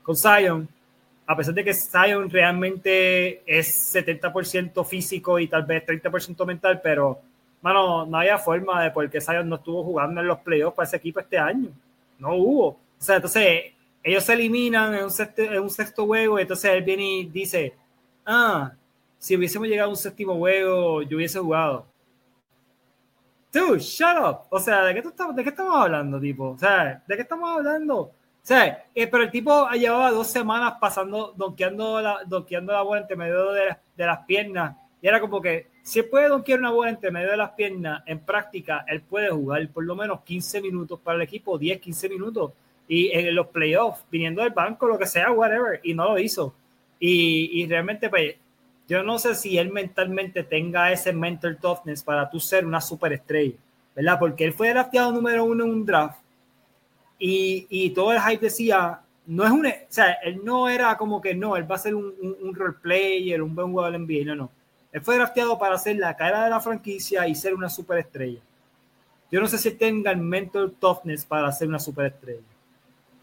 [0.03, 0.69] con Zion.
[1.27, 7.21] A pesar de que Zion realmente es 70% físico y tal vez 30% mental, pero
[7.63, 10.87] mano, no había forma de por qué Zion no estuvo jugando en los playoffs para
[10.87, 11.71] ese equipo este año.
[12.19, 12.67] No hubo.
[12.69, 13.72] O sea, entonces
[14.03, 17.27] ellos se eliminan en un sexto, en un sexto juego y entonces él viene y
[17.27, 17.75] dice,
[18.27, 18.73] ah,
[19.19, 21.87] si hubiésemos llegado a un séptimo juego, yo hubiese jugado.
[23.53, 24.39] Dude, shut up.
[24.51, 26.51] O sea, ¿de qué, estamos, ¿de qué estamos hablando, tipo?
[26.51, 27.97] O sea, ¿de qué estamos hablando?
[27.99, 28.13] O
[28.43, 33.15] sea, eh, pero el tipo llevaba dos semanas pasando, donkeando la, donkeando la bola entre
[33.15, 34.77] medio de, de las piernas.
[35.01, 38.03] Y era como que, si él puede donkear una bola entre medio de las piernas,
[38.07, 42.09] en práctica, él puede jugar por lo menos 15 minutos para el equipo, 10, 15
[42.09, 42.53] minutos.
[42.93, 45.81] Y en los playoffs, viniendo del banco, lo que sea, whatever.
[45.83, 46.55] Y no lo hizo.
[47.01, 48.35] Y, y realmente, pues,
[48.87, 53.57] yo no sé si él mentalmente tenga ese mental toughness para tú ser una superestrella,
[53.97, 54.19] ¿verdad?
[54.19, 56.21] Porque él fue drafteado número uno en un draft.
[57.19, 61.23] Y, y todo el hype decía, no es un, o sea, él no era como
[61.23, 64.03] que no, él va a ser un, un, un role player, un buen jugador en
[64.03, 64.51] NBA, no, no
[64.93, 68.41] él fue drafteado para ser la cara de la franquicia y ser una superestrella.
[69.31, 72.43] Yo no sé si tenga el mental toughness para ser una superestrella.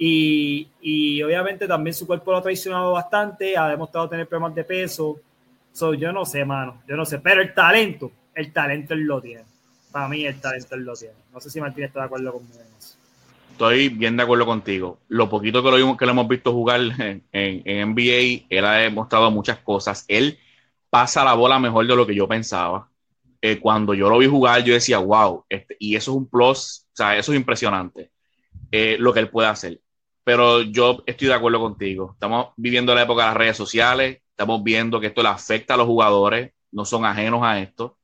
[0.01, 4.63] Y, y obviamente también su cuerpo lo ha traicionado bastante, ha demostrado tener problemas de
[4.63, 5.19] peso.
[5.73, 7.19] So, yo no sé, mano, yo no sé.
[7.19, 9.43] Pero el talento, el talento él lo tiene.
[9.91, 11.15] Para mí el talento él lo tiene.
[11.33, 12.95] No sé si Martín está de acuerdo conmigo en eso.
[13.51, 14.99] Estoy bien de acuerdo contigo.
[15.09, 19.29] Lo poquito que lo, que lo hemos visto jugar en, en, NBA, él ha demostrado
[19.31, 20.05] muchas cosas.
[20.07, 20.39] Él
[20.89, 22.89] pasa la bola mejor de lo que yo pensaba.
[23.41, 26.87] Eh, cuando yo lo vi jugar, yo decía, wow, este, y eso es un plus,
[26.91, 28.11] o sea, eso es impresionante,
[28.69, 29.79] eh, lo que él puede hacer.
[30.29, 32.11] Pero yo estoy de acuerdo contigo.
[32.13, 35.77] Estamos viviendo la época de las redes sociales, estamos viendo que esto le afecta a
[35.77, 37.97] los jugadores, no son ajenos a esto.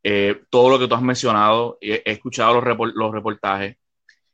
[0.00, 3.78] Eh, todo lo que tú has mencionado, he, escuchado los, reportajes,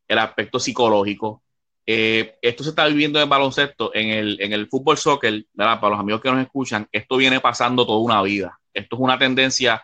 [0.07, 1.43] el aspecto psicológico,
[1.87, 5.81] eh, esto se está viviendo en baloncesto, en el, en el fútbol soccer, ¿verdad?
[5.81, 8.61] para los amigos que nos escuchan, esto viene pasando toda una vida.
[8.75, 9.83] Esto es una tendencia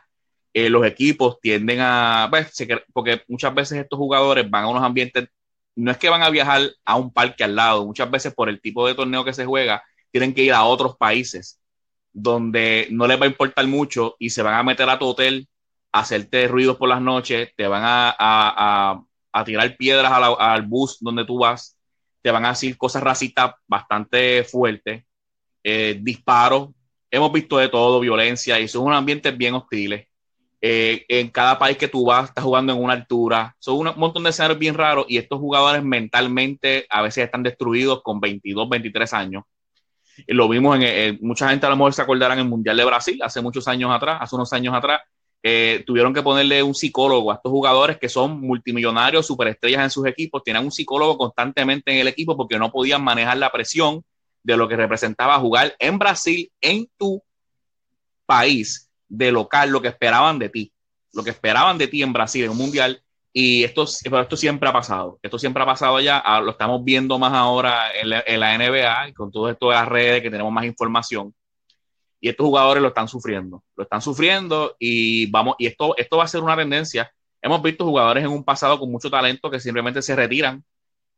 [0.52, 2.52] eh, los equipos tienden a, pues,
[2.92, 5.28] porque muchas veces estos jugadores van a unos ambientes,
[5.78, 8.60] no es que van a viajar a un parque al lado, muchas veces por el
[8.60, 11.60] tipo de torneo que se juega, tienen que ir a otros países
[12.12, 15.48] donde no les va a importar mucho y se van a meter a tu hotel,
[15.92, 19.04] a hacerte ruidos por las noches, te van a,
[19.46, 21.78] tirar piedras al bus donde tú vas,
[22.22, 25.04] te van a decir cosas racistas bastante fuertes,
[25.62, 26.70] eh, disparos,
[27.08, 30.07] hemos visto de todo, violencia, y son unos ambientes bien hostiles.
[30.60, 33.54] Eh, en cada país que tú vas, estás jugando en una altura.
[33.58, 38.02] Son un montón de escenarios bien raros y estos jugadores mentalmente a veces están destruidos
[38.02, 39.44] con 22, 23 años.
[40.26, 42.84] Y lo vimos en, mucha gente a lo mejor se acordarán en el Mundial de
[42.84, 45.00] Brasil hace muchos años atrás, hace unos años atrás.
[45.86, 50.42] Tuvieron que ponerle un psicólogo a estos jugadores que son multimillonarios, superestrellas en sus equipos,
[50.42, 54.02] tienen un psicólogo constantemente en el equipo porque no podían manejar la presión
[54.42, 57.22] de lo que representaba jugar en Brasil, en tu
[58.26, 60.72] país, de local lo que esperaban de ti,
[61.12, 63.02] lo que esperaban de ti en Brasil en un mundial.
[63.32, 67.18] Y esto, esto siempre ha pasado, esto siempre ha pasado ya, ah, lo estamos viendo
[67.18, 71.34] más ahora en la, NBA con todo esto de las redes que tenemos más información.
[72.20, 76.24] Y estos jugadores lo están sufriendo, lo están sufriendo y vamos, y esto, esto va
[76.24, 77.12] a ser una tendencia.
[77.40, 80.64] Hemos visto jugadores en un pasado con mucho talento que simplemente se retiran.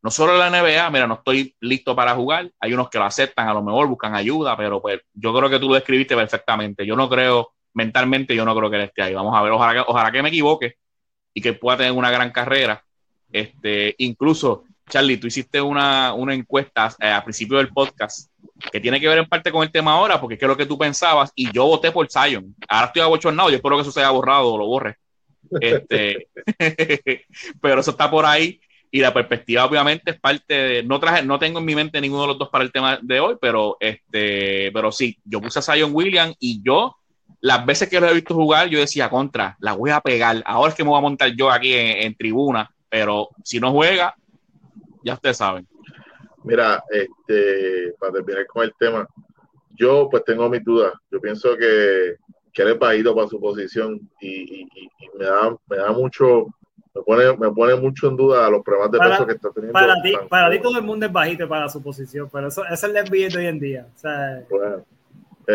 [0.03, 2.51] No solo en la NBA, mira, no estoy listo para jugar.
[2.59, 5.59] Hay unos que lo aceptan, a lo mejor buscan ayuda, pero pues yo creo que
[5.59, 6.85] tú lo describiste perfectamente.
[6.85, 9.13] Yo no creo mentalmente yo no creo que él esté ahí.
[9.13, 10.75] Vamos a ver, ojalá que, ojalá que me equivoque
[11.33, 12.83] y que pueda tener una gran carrera.
[13.31, 18.29] Este, incluso, Charlie, tú hiciste una, una encuesta eh, al principio del podcast
[18.71, 20.77] que tiene que ver en parte con el tema ahora, porque es lo que tú
[20.77, 22.55] pensabas, y yo voté por Zion.
[22.67, 24.97] Ahora estoy abochornado, yo espero que eso se haya borrado o lo borre.
[25.59, 26.27] Este,
[27.61, 31.39] pero eso está por ahí y la perspectiva obviamente es parte de, no traje, no
[31.39, 34.71] tengo en mi mente ninguno de los dos para el tema de hoy, pero este,
[34.73, 36.97] pero sí, yo puse a Zion Williams y yo
[37.41, 40.41] las veces que lo he visto jugar, yo decía contra, la voy a pegar.
[40.45, 44.15] Ahora es que me voy a montar yo aquí en, tribuna, pero si no juega,
[45.03, 45.67] ya ustedes saben.
[46.43, 49.07] Mira, este, para terminar con el tema,
[49.71, 50.93] yo pues tengo mis dudas.
[51.11, 52.15] Yo pienso que,
[52.53, 54.67] que él es bajito para su posición y,
[55.17, 56.45] me, da, me da mucho,
[56.93, 59.73] me pone, me pone mucho en duda los problemas de peso que está teniendo.
[59.73, 62.73] Para ti, para ti todo el mundo es bajito para su posición, pero eso, eso
[62.73, 63.87] es el NBA de hoy en día.
[63.95, 64.85] O sea, bueno,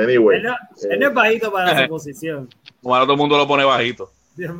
[0.02, 0.38] Anyway.
[0.38, 0.56] Él no,
[0.90, 2.48] él no es bajito para su posición.
[2.82, 4.10] Como ahora todo el mundo lo pone bajito.
[4.38, 4.50] en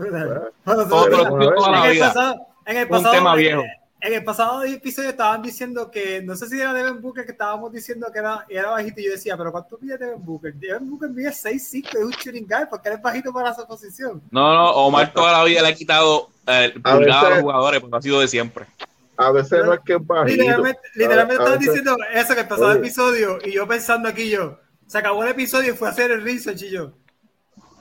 [2.77, 3.63] el pasado, un tema viejo.
[3.99, 7.73] En el pasado episodio estaban diciendo que, no sé si era Devin Booker que estábamos
[7.73, 10.55] diciendo que era, era bajito y yo decía, pero ¿cuánto mide Devin Booker?
[10.55, 14.23] Devin Booker mide 6'5 es un shooting porque él es bajito para su posición.
[14.31, 18.03] No, no, Omar toda la vida le ha quitado eh, a, los jugadores porque ha
[18.03, 18.67] sido de siempre.
[19.17, 20.43] A veces no es que es bajito.
[20.43, 24.99] Literalmente, literalmente estaban diciendo eso en el pasado episodio y yo pensando aquí yo, se
[24.99, 26.93] acabó el episodio y fue a hacer el research y yo.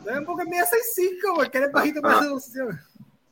[0.03, 2.79] Deben porque mide 6'5 porque eres bajito para esa posición.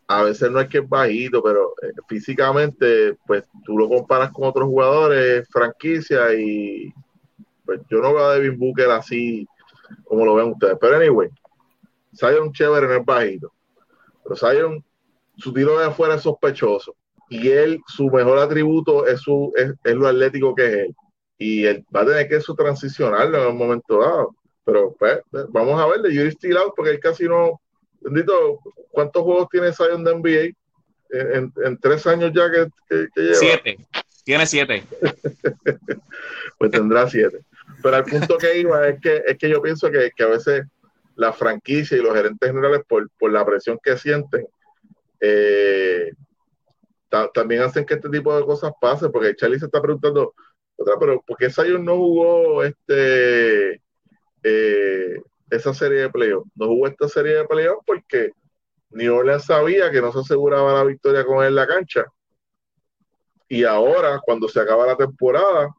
[0.08, 4.48] A veces no es que es bajito, pero eh, físicamente, pues tú lo comparas con
[4.48, 6.94] otros jugadores, franquicia, y
[7.66, 9.48] pues yo no veo a Devin Booker así
[10.04, 10.78] como lo ven ustedes.
[10.80, 11.30] Pero anyway,
[12.16, 13.52] Zion chévere no es bajito.
[14.24, 14.86] Pero Zion,
[15.38, 16.96] su tiro de afuera es sospechoso.
[17.30, 20.96] Y él, su mejor atributo es, su, es lo atlético que es él
[21.38, 24.36] y él va a tener que su transicionarlo en un momento dado.
[24.66, 25.20] Pero pues,
[25.50, 27.60] vamos a ver de Yuri Steel porque él casi no.
[28.00, 28.60] Bendito,
[28.92, 30.58] ¿cuántos juegos tiene Zion de NBA?
[31.10, 33.36] En, tres años ya que, lleva.
[33.36, 33.78] Siete.
[34.24, 34.84] Tiene siete.
[36.58, 37.40] pues tendrá siete.
[37.82, 40.66] Pero el punto que iba es que, es que yo pienso que, a veces
[41.16, 44.48] la franquicia y los gerentes generales, por, la presión que sienten,
[45.20, 46.12] eh,
[47.34, 50.34] también hacen que este tipo de cosas pasen, porque Charlie se está preguntando,
[50.78, 53.82] otra, pero ¿por qué Zion no jugó este
[54.44, 56.50] eh, esa serie de playoffs?
[56.56, 58.32] No jugó esta serie de playoffs porque
[58.92, 62.06] New Orleans sabía que no se aseguraba la victoria con él en la cancha.
[63.48, 65.70] Y ahora, cuando se acaba la temporada,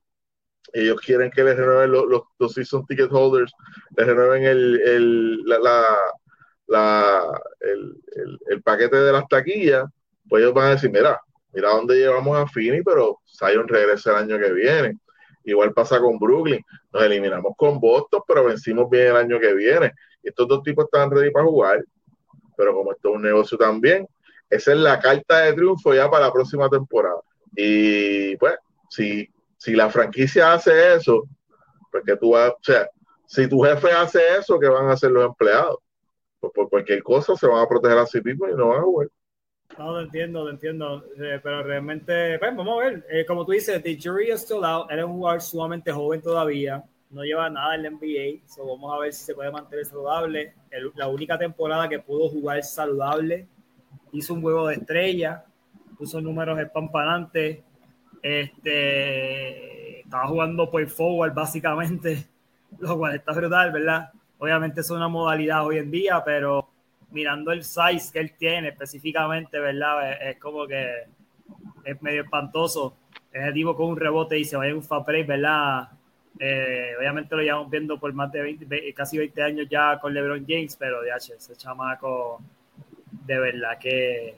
[0.73, 3.53] ellos quieren que les renueven los, los, season ticket holders,
[3.97, 5.99] les renueven el, el, la,
[6.67, 8.01] la, el,
[8.51, 9.85] el, paquete de las taquillas,
[10.29, 11.21] pues ellos van a decir, mira,
[11.55, 14.99] mira dónde llevamos a Fini, pero Zion regresa el año que viene.
[15.45, 16.61] Igual pasa con Brooklyn.
[16.93, 19.93] Nos eliminamos con Boston, pero vencimos bien el año que viene.
[20.23, 21.85] Estos dos tipos están ready para jugar.
[22.57, 24.07] Pero como esto es un negocio también,
[24.49, 27.21] esa es la carta de triunfo ya para la próxima temporada.
[27.57, 28.55] Y pues,
[28.89, 31.25] si, si la franquicia hace eso,
[31.91, 32.89] pues que tú vas, o sea,
[33.27, 35.79] si tu jefe hace eso, ¿qué van a hacer los empleados?
[36.41, 38.83] Pues por cualquier cosa se van a proteger a sí mismos y no van a
[38.83, 39.09] jugar.
[39.79, 43.53] No, lo entiendo, lo entiendo, eh, pero realmente, pues, vamos a ver, eh, como tú
[43.53, 47.75] dices, the jury is still out, eres un jugador sumamente joven todavía, no lleva nada
[47.75, 50.55] en la NBA, so vamos a ver si se puede mantener saludable.
[50.71, 53.49] El- la única temporada que pudo jugar saludable,
[54.13, 55.45] hizo un juego de estrella,
[55.99, 57.59] puso números espampanantes,
[58.23, 62.27] este, estaba jugando point forward básicamente,
[62.79, 64.11] lo cual está brutal, ¿verdad?
[64.39, 66.69] Obviamente es una modalidad hoy en día, pero
[67.15, 70.21] mirando el size que él tiene específicamente, ¿verdad?
[70.31, 71.05] Es, como que
[71.85, 72.97] es medio espantoso.
[73.33, 75.89] Es el tipo con un rebote y se vaya un fast break, ¿verdad?
[76.39, 80.13] Eh, obviamente lo llevamos viendo por más de 20, ve- casi 20 años ya con
[80.13, 82.43] LeBron James, pero de H, ese chamaco
[83.25, 84.35] de verdad que,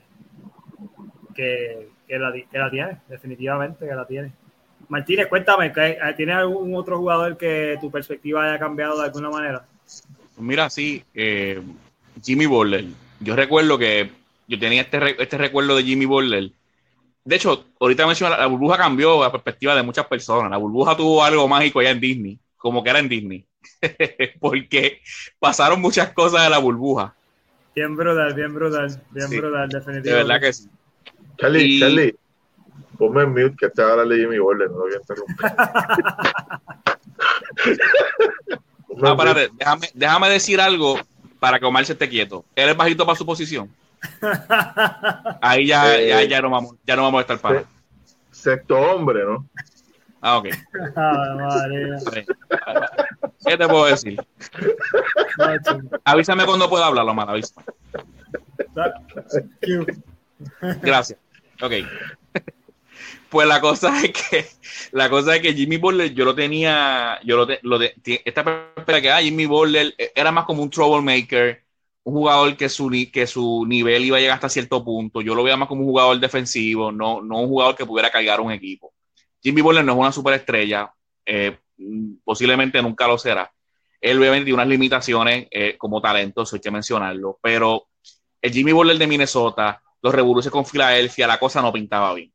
[1.35, 4.31] que, que la, que la tiene, definitivamente que la tiene.
[4.89, 9.65] Martínez, cuéntame, ¿qué- ¿tienes algún otro jugador que tu perspectiva haya cambiado de alguna manera?
[10.37, 11.61] Mira, sí, eh,
[12.23, 12.85] Jimmy Butler.
[13.19, 14.11] Yo recuerdo que
[14.47, 16.51] yo tenía este, re- este recuerdo de Jimmy Butler.
[17.25, 20.49] De hecho, ahorita mencioné, la, la burbuja cambió la perspectiva de muchas personas.
[20.49, 23.45] La burbuja tuvo algo mágico allá en Disney, como que era en Disney.
[24.39, 25.01] Porque
[25.39, 27.13] pasaron muchas cosas de la burbuja.
[27.75, 30.13] Bien brutal, bien brutal, bien Sí, brutal, De definitivamente.
[30.33, 30.69] verdad que sí.
[31.37, 32.15] Charlie, Y- Charlie,
[32.97, 35.35] ponme en mute que este ahora le Jimmy Butler, no lo voy a interrumpir.
[39.03, 39.49] Ah, mute.
[39.59, 40.99] déjame, déjame decir algo
[41.47, 42.43] para que Omar se esté quieto.
[42.57, 43.73] Él es bajito para su posición.
[45.41, 47.63] Ahí ya, Eh, ya, ya, no vamos, ya no vamos a estar para.
[48.31, 49.47] Sexto hombre, ¿no?
[50.19, 50.47] Ah, ok.
[53.45, 54.21] ¿Qué te puedo decir?
[56.03, 57.65] Avísame cuando pueda hablar, Omar, avísame.
[60.81, 61.17] Gracias.
[61.61, 61.73] Ok.
[63.29, 64.45] Pues la cosa es que
[64.91, 68.43] la cosa es que Jimmy Butler yo lo tenía, yo lo, te- lo de- esta
[68.43, 71.63] perspectiva que ah, Jimmy Butler eh, era más como un troublemaker,
[72.03, 75.21] un jugador que su, que su nivel iba a llegar hasta cierto punto.
[75.21, 78.39] Yo lo veía más como un jugador defensivo, no, no un jugador que pudiera cargar
[78.39, 78.93] un equipo.
[79.41, 80.91] Jimmy Butler no es una superestrella,
[81.25, 81.57] eh,
[82.23, 83.51] posiblemente nunca lo será.
[83.99, 87.87] Él obviamente tiene unas limitaciones eh, como talento, eso hay que mencionarlo, pero
[88.41, 92.31] el Jimmy Butler de Minnesota, los revoluciones con Filadelfia, la cosa no pintaba bien.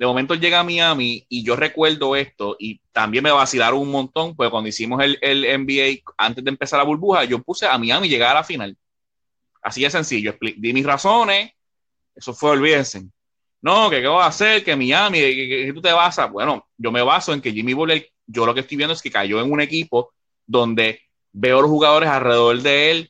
[0.00, 4.36] De momento llega a Miami y yo recuerdo esto y también me vacilaron un montón,
[4.36, 8.08] pues cuando hicimos el, el NBA antes de empezar la burbuja, yo puse a Miami
[8.10, 8.76] llegar a la final.
[9.62, 11.52] Así de sencillo, di mis razones,
[12.14, 13.04] eso fue, olvídense.
[13.62, 16.30] No, que qué va a hacer, que Miami, que, que- que tú te basas.
[16.32, 19.10] Bueno, yo me baso en que Jimmy Butler, yo lo que estoy viendo es que
[19.10, 20.12] cayó en un equipo
[20.46, 21.00] donde
[21.32, 23.09] veo los jugadores alrededor de él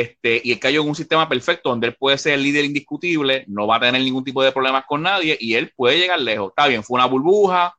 [0.00, 3.44] este, y él cayó en un sistema perfecto donde él puede ser el líder indiscutible,
[3.48, 6.50] no va a tener ningún tipo de problemas con nadie y él puede llegar lejos.
[6.50, 7.74] Está bien, fue una burbuja.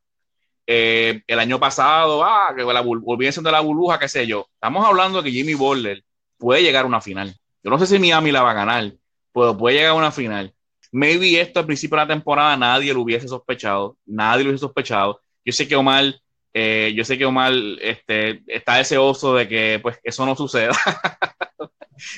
[0.67, 4.47] eh, el año pasado, ah, que la de la burbuja, qué sé yo.
[4.53, 6.03] Estamos hablando de que Jimmy Butler
[6.37, 7.35] puede llegar a una final.
[7.63, 8.93] Yo no sé si Miami la va a ganar,
[9.33, 10.53] pero puede llegar a una final.
[10.91, 15.21] Maybe esto al principio de la temporada nadie lo hubiese sospechado, nadie lo hubiese sospechado.
[15.45, 16.13] Yo sé que Omar,
[16.53, 20.73] eh, yo sé que Omar este, está deseoso de que pues eso no suceda.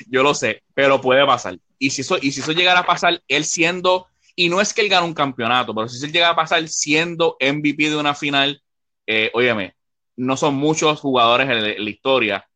[0.08, 1.58] yo lo sé, pero puede pasar.
[1.78, 4.82] Y si eso, y si eso llegara a pasar, él siendo, y no es que
[4.82, 8.62] él gane un campeonato, pero si eso llegara a pasar siendo MVP de una final,
[9.06, 9.74] eh, óyeme,
[10.16, 12.48] no son muchos jugadores en la, en historia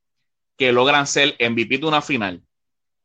[0.56, 2.42] que logran ser MVP de una final.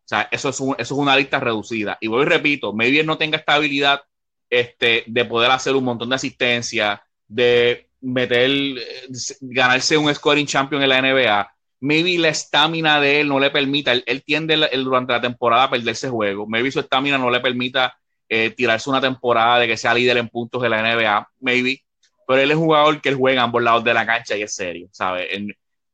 [0.06, 1.98] O sea, eso es, eso es una lista reducida.
[2.00, 4.02] Y voy y repito, maybe él no tenga esta habilidad
[4.50, 9.08] este, de poder hacer un montón de asistencia, de meter, eh,
[9.42, 11.55] ganarse un scoring champion en la NBA.
[11.86, 15.22] Maybe la estamina de él no le permita, él, él tiende el- el- durante la
[15.22, 16.48] temporada a perderse juego.
[16.48, 17.96] Maybe su estamina no le permita
[18.30, 21.28] eh, tirarse una temporada de que sea líder en puntos de la NBA.
[21.42, 21.84] Maybe.
[22.28, 24.56] Pero él es un jugador que él juega ambos lados de la cancha y es
[24.56, 25.28] serio, ¿sabes?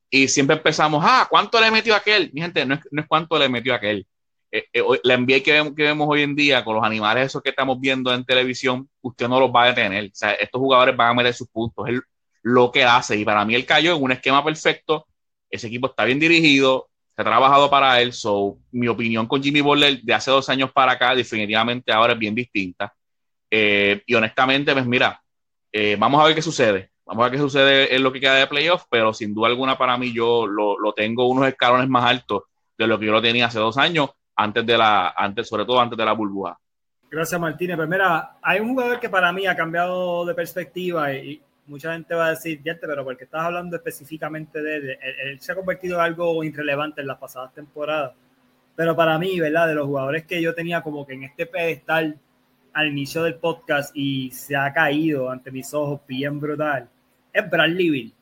[0.10, 2.30] Y siempre empezamos, ah, ¿cuánto le metió aquel?
[2.34, 4.06] Mi gente, no es, no es cuánto le metió aquel.
[4.52, 7.42] Eh, eh, la NBA que vemos, que vemos hoy en día con los animales esos
[7.42, 10.06] que estamos viendo en televisión, usted no los va a detener.
[10.06, 11.88] O sea, estos jugadores van a meter sus puntos.
[11.90, 12.00] Es
[12.44, 13.16] lo que él hace.
[13.18, 15.08] Y para mí él cayó en un esquema perfecto.
[15.52, 18.14] Ese equipo está bien dirigido, se ha trabajado para él.
[18.14, 22.20] So, mi opinión con Jimmy Butler de hace dos años para acá, definitivamente ahora es
[22.20, 22.94] bien distinta.
[23.50, 25.22] Eh, y honestamente, pues mira,
[25.72, 26.90] eh, vamos a ver qué sucede.
[27.06, 29.78] Vamos a ver qué sucede en lo que queda de playoff, pero sin duda alguna
[29.78, 32.44] para mí yo lo, lo tengo unos escalones más altos
[32.78, 35.82] de lo que yo lo tenía hace dos años, antes de la, antes, sobre todo
[35.82, 36.58] antes de la burbuja.
[37.10, 37.76] Gracias, Martínez.
[37.76, 42.14] Pues mira, hay un jugador que para mí ha cambiado de perspectiva y, mucha gente
[42.16, 45.56] va a decir, ya, pero porque estás hablando específicamente de él, él, él se ha
[45.56, 48.14] convertido en algo irrelevante en las pasadas temporadas.
[48.76, 49.68] Pero para mí, ¿verdad?
[49.68, 52.18] De los jugadores que yo tenía como que en este pedestal
[52.74, 56.90] al inicio del podcast y se ha caído ante mis ojos bien brutal,
[57.34, 58.14] es Bradley Bill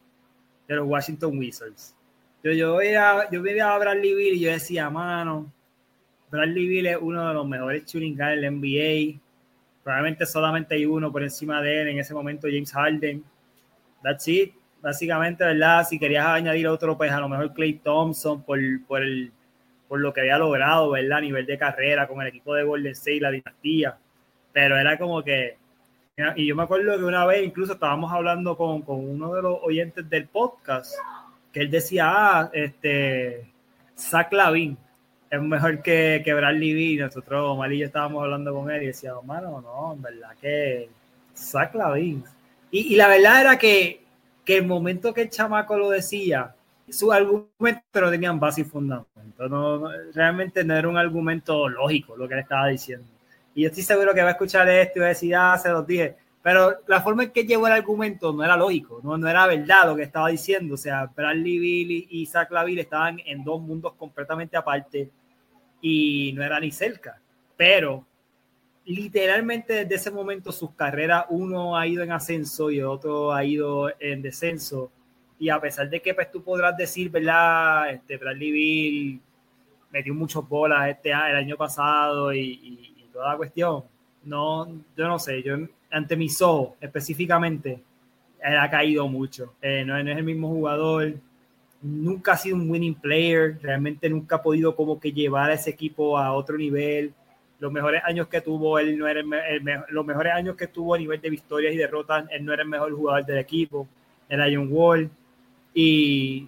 [0.67, 1.95] de los Washington Wizards.
[2.43, 5.51] Yo, yo, veía, yo veía a Bradley Bill y yo decía, mano,
[6.31, 9.19] Bradley Bill es uno de los mejores shooting guards del NBA.
[9.83, 13.23] Probablemente solamente hay uno por encima de él en ese momento, James Harden.
[14.03, 14.53] That's it.
[14.81, 15.85] básicamente, ¿verdad?
[15.87, 19.31] Si querías añadir otro, pues a lo mejor Clay Thompson por, por, el,
[19.87, 21.17] por lo que había logrado, ¿verdad?
[21.17, 23.97] A nivel de carrera con el equipo de Golden State, la dinastía.
[24.53, 25.57] Pero era como que,
[26.35, 29.57] y yo me acuerdo que una vez incluso estábamos hablando con, con uno de los
[29.61, 30.93] oyentes del podcast,
[31.51, 33.51] que él decía, ah, este,
[33.97, 34.77] Zach Lavin
[35.29, 37.07] es mejor que, que Bradley Beal.
[37.07, 40.89] Nosotros, Omar y yo estábamos hablando con él y decíamos, mano, no, en verdad que
[41.35, 42.23] Zach Lavin.
[42.71, 44.01] Y, y la verdad era que,
[44.45, 46.55] que el momento que el chamaco lo decía,
[46.89, 49.47] su argumento no tenían base y fundamento.
[49.47, 53.05] No, realmente no era un argumento lógico lo que él estaba diciendo.
[53.53, 55.69] Y yo estoy seguro que va a escuchar esto y va a decir, ah, se
[55.69, 56.15] los dije.
[56.41, 59.87] Pero la forma en que llevó el argumento no era lógico, no, no era verdad
[59.87, 60.75] lo que estaba diciendo.
[60.75, 65.09] O sea, Bradley Bill y Zach Laville estaban en dos mundos completamente aparte
[65.81, 67.19] y no era ni cerca.
[67.55, 68.05] Pero
[68.85, 73.43] literalmente desde ese momento sus carreras, uno ha ido en ascenso y el otro ha
[73.43, 74.91] ido en descenso.
[75.37, 77.91] Y a pesar de que pues, tú podrás decir, ¿verdad?
[77.91, 79.21] Este, Bradley Bill
[79.91, 83.83] metió muchas bolas este, el año pasado y, y, toda la cuestión.
[84.23, 85.55] No, yo no sé, yo
[85.91, 87.81] ante mis ojos específicamente,
[88.41, 89.55] él ha caído mucho.
[89.61, 91.13] Eh, no, no es el mismo jugador,
[91.81, 95.69] nunca ha sido un winning player, realmente nunca ha podido como que llevar a ese
[95.69, 97.13] equipo a otro nivel.
[97.59, 100.97] Los mejores años que tuvo, él no era el, los mejores años que tuvo a
[100.97, 103.87] nivel de victorias y derrotas, él no era el mejor jugador del equipo,
[104.27, 105.09] era John Wall.
[105.73, 106.47] Y,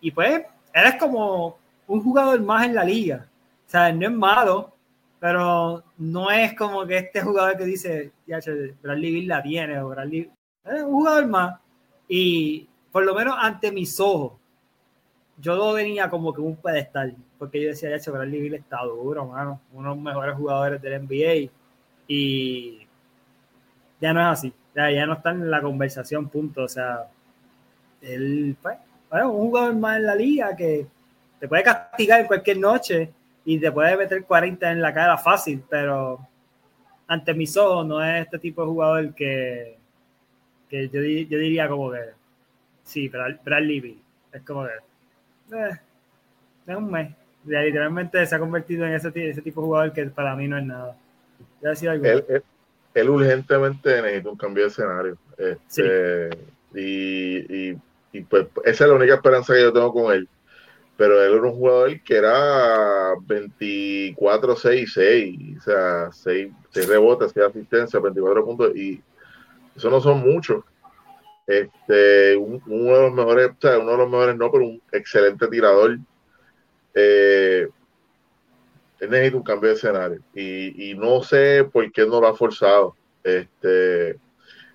[0.00, 0.42] y pues,
[0.72, 3.26] él es como un jugador más en la liga.
[3.66, 4.72] O sea, no es malo,
[5.18, 8.38] pero no es como que este jugador que dice, ya,
[8.82, 10.30] Bradley Bill la tiene, o Bradley,
[10.64, 11.60] es un jugador más.
[12.08, 14.34] Y por lo menos ante mis ojos,
[15.38, 19.26] yo lo venía como que un pedestal, porque yo decía, ya, Bradley Bill está duro,
[19.26, 21.50] mano, uno de los mejores jugadores del NBA,
[22.08, 22.86] y
[24.00, 27.06] ya no es así, ya, ya no está en la conversación, punto, o sea,
[28.00, 28.78] él, pues,
[29.10, 30.86] un jugador más en la liga que
[31.38, 33.12] te puede castigar en cualquier noche
[33.44, 36.20] y te puede meter 40 en la cara fácil, pero
[37.06, 39.78] ante mis ojos no es este tipo de jugador que,
[40.68, 42.00] que yo, yo diría como que,
[42.82, 44.85] sí, Bradley Bill, es como que
[45.52, 45.78] eh,
[46.66, 47.14] es un mes.
[47.44, 50.64] literalmente se ha convertido en ese, ese, tipo de jugador que para mí no es
[50.64, 50.96] nada.
[52.94, 55.18] Él, urgentemente necesita un cambio de escenario.
[55.36, 56.30] Este,
[56.74, 57.72] y,
[58.12, 60.28] y, pues esa es la única esperanza que yo tengo con él.
[60.96, 67.32] Pero él era un jugador que era 24, 6, 6, o sea, 6, 6 rebotes,
[67.34, 69.02] 6 asistencias, 24 puntos, y
[69.76, 70.64] eso no son muchos
[71.46, 75.46] este, uno de los mejores, o sea, uno de los mejores no, pero un excelente
[75.48, 75.98] tirador.
[76.94, 77.68] Eh,
[79.00, 82.36] él necesita un cambio de escenario y, y, no sé por qué no lo ha
[82.36, 82.96] forzado.
[83.22, 84.18] Este,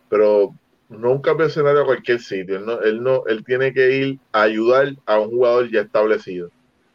[0.10, 0.54] pero
[0.90, 2.58] no un cambio de escenario a cualquier sitio.
[2.58, 6.50] Él no, él no, él tiene que ir a ayudar a un jugador ya establecido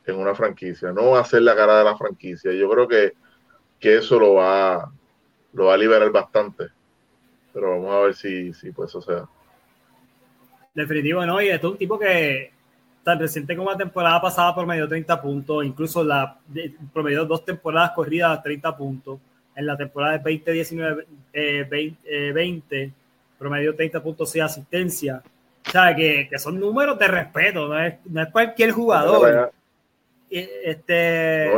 [0.06, 2.52] en una franquicia, no hacer la cara de la franquicia.
[2.52, 3.14] Yo creo que,
[3.80, 4.92] que eso lo va,
[5.52, 6.68] lo va a liberar bastante.
[7.52, 9.28] Pero vamos a ver si, si pues eso.
[10.76, 11.40] Definitivo, ¿no?
[11.40, 12.50] Y esto es un tipo que
[13.02, 16.36] tan reciente como la temporada pasada promedió 30 puntos, incluso la
[16.92, 19.18] promedió dos temporadas corridas 30 puntos.
[19.54, 22.92] En la temporada de 2019 eh, 20,
[23.38, 25.22] promedió 30 puntos y asistencia.
[25.66, 29.50] O sea, que, que, son números de respeto, no es, no es cualquier jugador.
[30.28, 31.50] Este,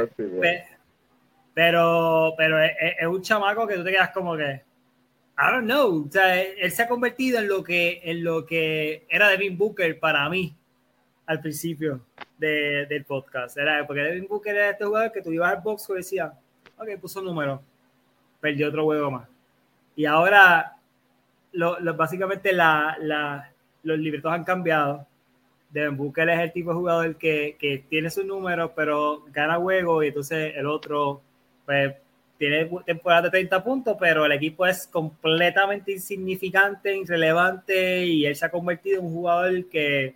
[1.52, 4.60] pero, pero es, es, un chamaco que tú te quedas como que,
[5.40, 6.04] I don't know.
[6.04, 9.98] O sea, él se ha convertido en lo que, en lo que era Devin Booker
[10.00, 10.56] para mí
[11.26, 12.00] al principio
[12.38, 13.56] de, del podcast.
[13.56, 16.32] Era, porque Devin Booker era este jugador que tú ibas al box y decía,
[16.76, 17.62] ok, puso un número,
[18.40, 19.28] perdió otro juego más.
[19.94, 20.76] Y ahora,
[21.52, 23.52] lo, lo, básicamente, la, la,
[23.84, 25.06] los libretos han cambiado.
[25.70, 30.02] Devin Booker es el tipo de jugador que, que tiene su número, pero gana juego
[30.02, 31.20] y entonces el otro,
[31.64, 31.94] pues
[32.38, 38.46] tiene temporada de 30 puntos, pero el equipo es completamente insignificante, irrelevante y él se
[38.46, 40.14] ha convertido en un jugador que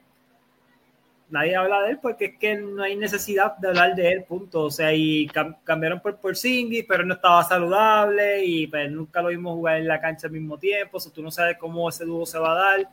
[1.29, 4.65] nadie habla de él porque es que no hay necesidad de hablar de él, punto.
[4.65, 5.29] O sea, y
[5.65, 10.01] cambiaron por Porzingis, pero no estaba saludable y pues nunca lo vimos jugar en la
[10.01, 12.77] cancha al mismo tiempo, o sea, tú no sabes cómo ese dúo se va a
[12.77, 12.89] dar,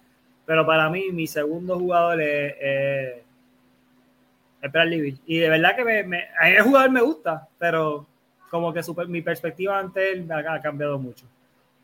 [0.46, 3.14] pero para mí mi segundo jugador es, es,
[4.72, 8.08] Bradley Y de verdad que me, a el jugador me gusta, pero
[8.50, 11.26] como que super, mi perspectiva ante él ha, cambiado mucho.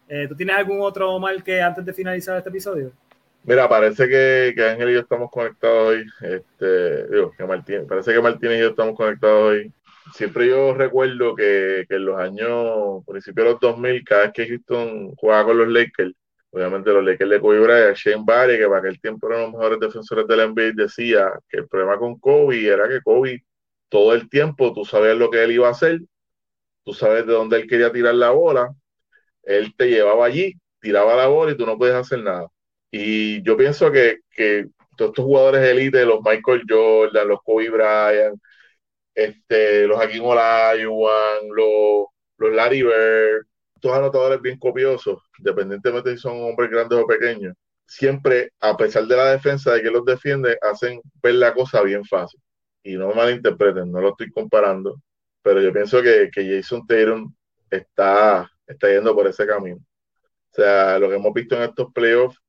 [0.07, 2.91] Eh, ¿Tú tienes algún otro mal que antes de finalizar este episodio?
[3.43, 6.05] Mira, parece que, que Ángel y yo estamos conectados hoy.
[6.22, 9.72] Este, digo, que Martín, parece que Martín y yo estamos conectados hoy.
[10.13, 14.47] Siempre yo recuerdo que, que en los años, principios de los 2000, cada vez que
[14.47, 16.13] Houston jugaba con los Lakers,
[16.51, 19.80] obviamente los Lakers de Kobe Bryant, Shane Barry, que para aquel tiempo eran los mejores
[19.80, 23.43] defensores del NBA, decía que el problema con Kobe era que Kobe
[23.89, 25.99] todo el tiempo tú sabías lo que él iba a hacer,
[26.86, 28.73] tú sabes de dónde él quería tirar la bola,
[29.43, 32.47] él te llevaba allí, tiraba la bola y tú no podías hacer nada.
[32.91, 34.19] Y yo pienso que,
[34.97, 38.39] todos estos jugadores élite, los Michael Jordan, los Kobe Bryant,
[39.15, 42.07] este, los Hakim Olajuwon, los,
[42.38, 43.45] los Larry Bird,
[43.81, 47.55] todos anotadores bien copiosos, independientemente si son hombres grandes o pequeños,
[47.88, 52.05] siempre, a pesar de la defensa de que los defiende, hacen ver la cosa bien
[52.05, 52.39] fácil.
[52.83, 55.01] Y no malinterpreten, no lo estoy comparando,
[55.45, 57.31] pero yo pienso que, que Jason Tatum
[57.69, 59.77] está, está yendo por ese camino.
[59.77, 62.39] O sea, lo que hemos visto en estos playoffs,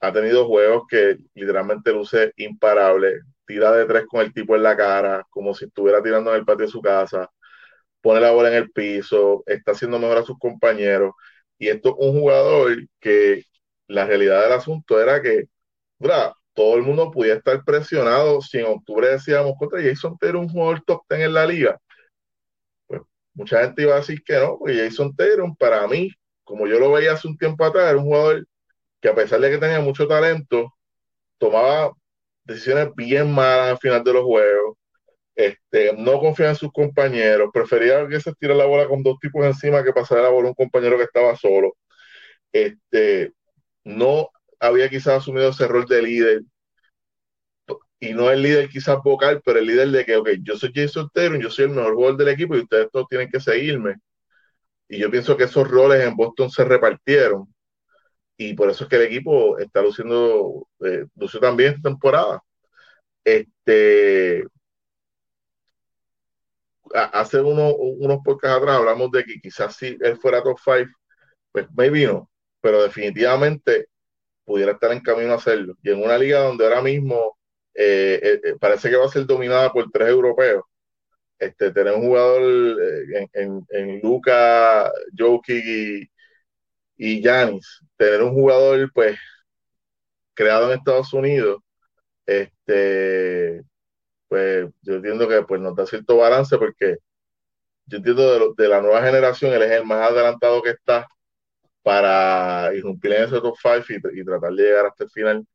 [0.00, 4.74] ha tenido juegos que literalmente luce imparable, tira de tres con el tipo en la
[4.74, 7.30] cara, como si estuviera tirando en el patio de su casa,
[8.00, 11.12] pone la bola en el piso, está haciendo mejor a sus compañeros.
[11.58, 13.44] Y esto es un jugador que
[13.86, 15.44] la realidad del asunto era que
[16.54, 18.40] todo el mundo podía estar presionado.
[18.40, 21.78] Si en octubre decíamos contra Jason Taylor, un jugador top 10 en la liga,
[23.36, 26.10] mucha gente iba a decir que no, porque Jason Taylor, para mí,
[26.44, 28.46] como yo lo veía hace un tiempo atrás, era un jugador
[29.00, 30.74] que a pesar de que tenía mucho talento,
[31.38, 31.92] tomaba
[32.44, 34.76] decisiones bien malas al final de los juegos,
[35.34, 39.44] este, no confiaba en sus compañeros, prefería que se tire la bola con dos tipos
[39.44, 41.76] encima que pasara la bola a un compañero que estaba solo.
[42.52, 43.32] Este,
[43.84, 44.30] no
[44.60, 46.42] había quizás asumido ese rol de líder,
[48.00, 51.10] y no el líder quizás vocal, pero el líder de que, ok, yo soy Jason
[51.12, 53.96] Taylor, yo soy el mejor jugador del equipo y ustedes todos tienen que seguirme.
[54.88, 57.48] Y yo pienso que esos roles en Boston se repartieron
[58.36, 62.42] y por eso es que el equipo está luciendo, eh, lució también esta temporada.
[63.24, 64.44] Este,
[66.94, 70.90] hace uno, unos podcasts atrás hablamos de que quizás si él fuera top 5,
[71.52, 72.30] pues maybe no,
[72.60, 73.88] pero definitivamente
[74.44, 75.74] pudiera estar en camino a hacerlo.
[75.82, 77.35] Y en una liga donde ahora mismo
[77.76, 80.64] eh, eh, parece que va a ser dominada por tres europeos,
[81.38, 82.42] este, tener un jugador
[83.14, 86.10] en, en, en Luca, Jokic y,
[86.96, 89.18] y Yanis, tener un jugador pues
[90.34, 91.60] creado en Estados Unidos,
[92.26, 93.62] este,
[94.28, 96.98] pues yo entiendo que pues nos da cierto balance porque
[97.86, 101.06] yo entiendo de, la nueva generación, él es el más adelantado que está
[101.82, 105.46] para irrumpir en ese top 5 y, tratar de llegar hasta el final.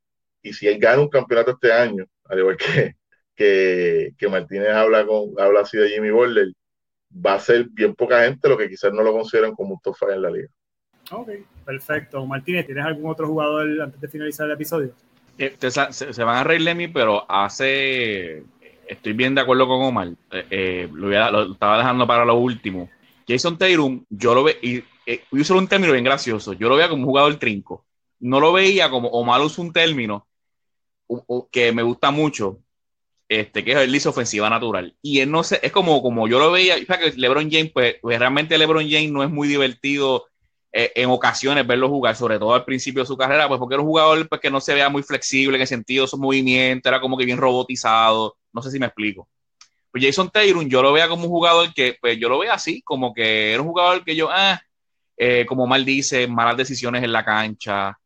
[0.41, 2.95] Y si él gana un campeonato este año, al igual que,
[3.35, 6.47] que, que Martínez habla, con, habla así de Jimmy Butler,
[7.13, 9.95] va a ser bien poca gente lo que quizás no lo consideren como un top
[9.99, 10.47] 5 en la liga.
[11.11, 11.29] Ok,
[11.65, 12.25] perfecto.
[12.25, 14.93] Martínez, ¿tienes algún otro jugador antes de finalizar el episodio?
[15.37, 18.43] Eh, se, van a reír de mí, pero hace.
[18.87, 20.09] Estoy bien de acuerdo con Omar.
[20.31, 22.89] Eh, eh, lo, estaba dejando para lo último.
[23.27, 24.55] Jason Taylor, yo lo veo.
[24.61, 24.83] Y,
[25.31, 26.53] uso un término bien gracioso.
[26.53, 27.85] Yo lo veía como un jugador trinco.
[28.19, 30.27] No lo veía como Omar usa un término
[31.51, 32.59] que me gusta mucho,
[33.27, 34.95] este, que es el liso ofensiva natural.
[35.01, 37.95] Y él no sé, es como, como yo lo veía, o que LeBron James, pues,
[38.01, 40.25] pues, realmente LeBron James no es muy divertido
[40.73, 43.81] eh, en ocasiones verlo jugar, sobre todo al principio de su carrera, pues porque era
[43.81, 46.87] un jugador pues, que no se vea muy flexible en el sentido de su movimiento,
[46.87, 49.27] era como que bien robotizado, no sé si me explico.
[49.91, 52.81] Pues Jason Taylor, yo lo veía como un jugador que, pues yo lo veo así,
[52.81, 54.61] como que era un jugador que yo, ah,
[55.17, 57.97] eh, como mal dice, malas decisiones en la cancha,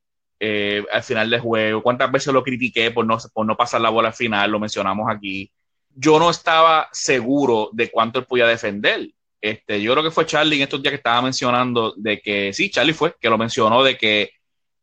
[0.48, 3.90] eh, al final del juego, cuántas veces lo critiqué por no, por no pasar la
[3.90, 5.52] bola al final, lo mencionamos aquí.
[5.96, 9.10] Yo no estaba seguro de cuánto él podía defender.
[9.42, 12.70] Este, yo creo que fue Charlie en estos días que estaba mencionando de que, sí,
[12.70, 14.32] Charlie fue, que lo mencionó, de que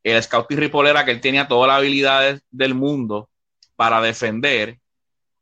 [0.03, 3.29] el scouting report era que él tenía todas las habilidades del mundo
[3.77, 4.79] para defender,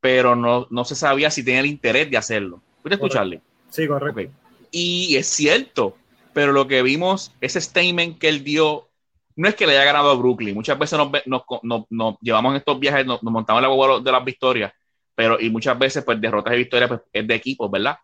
[0.00, 2.62] pero no, no se sabía si tenía el interés de hacerlo.
[2.82, 3.40] ¿Puedes escucharle?
[3.70, 4.32] Sí, correcto.
[4.70, 5.96] Y es cierto,
[6.34, 8.89] pero lo que vimos, ese statement que él dio,
[9.36, 10.54] no es que le haya ganado a Brooklyn.
[10.54, 14.72] Muchas veces nos, llevamos estos viajes, nos, montamos en la bola de las victorias,
[15.14, 17.96] pero y muchas veces, pues, derrotas y victorias pues, es de equipos, ¿verdad?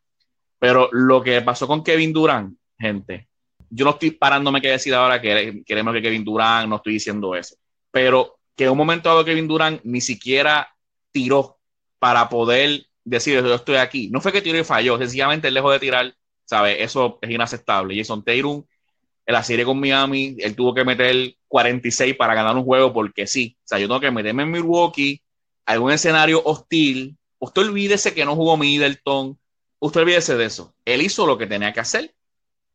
[0.58, 3.28] Pero lo que pasó con Kevin Durant, gente,
[3.70, 7.34] yo no estoy parándome que decir ahora que queremos que Kevin Durant, no estoy diciendo
[7.34, 7.56] eso,
[7.90, 10.68] pero que en un momento dado Kevin Durant ni siquiera
[11.12, 11.58] tiró
[11.98, 14.08] para poder decir yo estoy aquí.
[14.10, 16.14] No fue que tiró y falló, sencillamente lejos de tirar,
[16.44, 16.76] ¿sabes?
[16.80, 17.96] Eso es inaceptable.
[17.96, 18.64] Jason Tatum
[19.26, 23.26] en la serie con Miami, él tuvo que meter 46 para ganar un juego porque
[23.26, 23.56] sí.
[23.58, 25.20] O sea, yo tengo que meterme en Milwaukee,
[25.64, 27.16] algún escenario hostil.
[27.38, 29.36] Usted olvídese que no jugó Middleton,
[29.80, 30.74] usted olvídese de eso.
[30.84, 32.14] Él hizo lo que tenía que hacer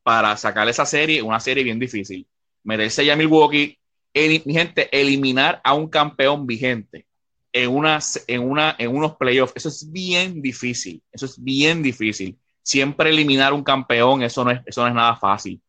[0.04, 2.28] para sacar esa serie, una serie bien difícil.
[2.64, 3.78] Meterse ya a Milwaukee,
[4.14, 7.06] mi gente, eliminar a un campeón vigente
[7.54, 11.02] en, una, en, una, en unos playoffs, eso es bien difícil.
[11.12, 12.38] Eso es bien difícil.
[12.62, 15.62] Siempre eliminar un campeón, eso no es, eso no es nada fácil.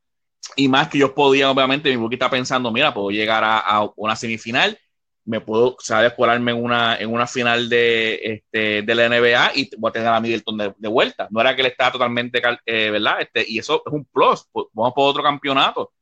[0.56, 4.78] Y más que yo podía, obviamente, mi está pensando, mira, puedo llegar a, una semifinal,
[5.24, 9.70] me puedo, sabes, colarme en una, en una final de, este, de la NBA y
[9.78, 11.28] voy a tener a Middleton de, de vuelta.
[11.30, 13.20] No era que él estaba totalmente, eh, ¿verdad?
[13.20, 15.92] Este, y eso es un plus, vamos por otro campeonato.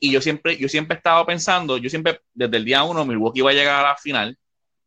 [0.00, 3.40] Y yo siempre, yo siempre he estado pensando, yo siempre, desde el día uno, Milwaukee
[3.40, 4.36] iba a llegar a la final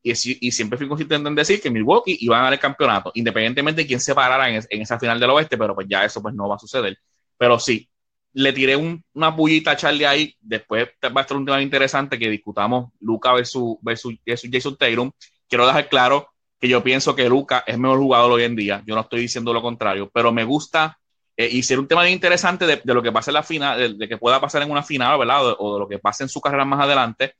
[0.03, 0.11] y,
[0.47, 3.87] y siempre fui consistente en decir que Milwaukee iba a ganar el campeonato, independientemente de
[3.87, 6.49] quién se parara en, en esa final del oeste, pero pues ya eso pues no
[6.49, 6.97] va a suceder.
[7.37, 7.89] Pero sí,
[8.35, 10.35] le tiré una pullita a Charlie ahí.
[10.41, 15.11] Después va a estar un tema interesante que discutamos Luca versus, versus, Jason Tatum.
[15.47, 16.27] Quiero dejar claro
[16.59, 18.83] que yo pienso que Luca es mejor jugador hoy en día.
[18.85, 20.99] Yo no estoy diciendo lo contrario, pero me gusta
[21.37, 24.17] eh, y ser un tema interesante de, lo que pasa en la final, de, que
[24.17, 25.55] pueda pasar en una final, ¿verdad?
[25.57, 27.35] O, de lo que pase en su carrera más adelante.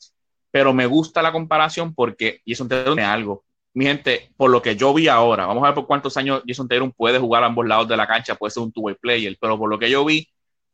[0.49, 3.43] Pero me gusta la comparación porque Jason Tatum tiene algo.
[3.73, 6.69] Mi gente, por lo que yo vi ahora, vamos a ver por cuántos años Jason
[6.69, 9.57] Tatum puede jugar a ambos lados de la cancha, puede ser un two-way player, pero
[9.57, 10.25] por lo que yo vi,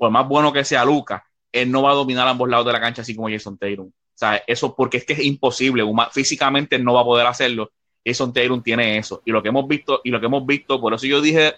[0.01, 2.81] por más bueno que sea Luca, él no va a dominar ambos lados de la
[2.81, 3.85] cancha así como Jason Tatum.
[3.85, 7.69] O sea, eso porque es que es imposible, físicamente no va a poder hacerlo.
[8.03, 9.21] Jason Tatum tiene eso.
[9.25, 11.53] Y lo que hemos visto, y lo que hemos visto, por eso yo dije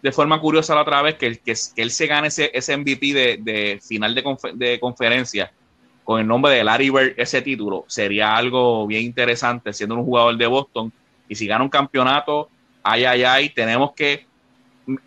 [0.00, 3.38] de forma curiosa la otra vez que, que, él se gane ese, ese MVP de,
[3.42, 5.52] de final de, conferencia
[6.04, 10.36] con el nombre de Larry Bird, ese título, sería algo bien interesante siendo un jugador
[10.36, 10.92] de Boston.
[11.28, 12.48] Y si gana un campeonato,
[12.84, 14.24] ay, ay, ay, tenemos que,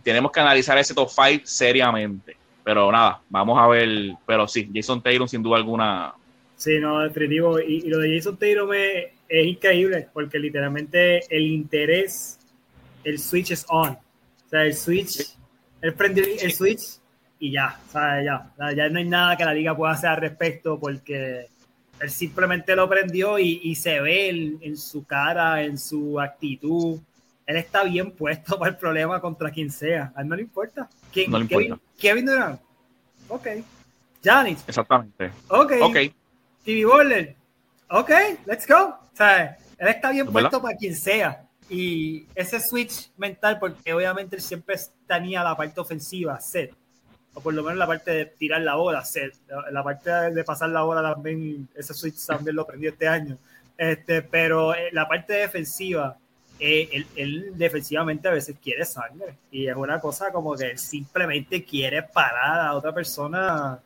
[0.03, 2.40] tenemos que analizar ese top 5 seriamente.
[2.63, 4.15] Pero nada, vamos a ver.
[4.25, 6.13] Pero sí, Jason Taylor sin duda alguna.
[6.55, 7.59] Sí, no, definitivo.
[7.59, 12.39] Y, lo de Jason Taylor es, es increíble porque literalmente el interés,
[13.03, 13.91] el switch es on.
[13.91, 15.35] O sea, el switch,
[15.81, 16.99] él prendió el switch
[17.39, 20.17] y ya, o sea, ya, ya no hay nada que la liga pueda hacer al
[20.17, 21.47] respecto porque
[21.99, 26.99] él simplemente lo prendió y, se ve en, su cara, en su actitud.
[27.51, 30.11] Él está bien puesto para el problema contra quien sea.
[30.15, 30.89] A él no le importa.
[31.11, 31.79] ¿Quién, no le importa.
[31.99, 32.61] Kevin Durant.
[33.27, 33.47] Ok.
[34.23, 34.63] Janis.
[34.67, 35.31] Exactamente.
[35.49, 35.73] Ok.
[35.81, 35.97] Ok.
[36.63, 37.35] TV Bowler.
[37.89, 38.09] Ok,
[38.45, 38.75] let's go.
[38.75, 41.45] O sea, él está bien puesto para quien sea.
[41.69, 44.75] Y ese switch mental, porque obviamente él siempre
[45.07, 46.73] tenía la parte ofensiva, set.
[47.33, 49.33] O por lo menos la parte de tirar la bola, set.
[49.71, 53.37] La, parte de pasar la bola también, ese switch también lo aprendió este año.
[53.77, 56.17] Este, pero eh, la parte defensiva,
[56.63, 62.03] eh, él, defensivamente a veces quiere sangre y es una cosa como que simplemente quiere
[62.03, 63.79] parar a otra persona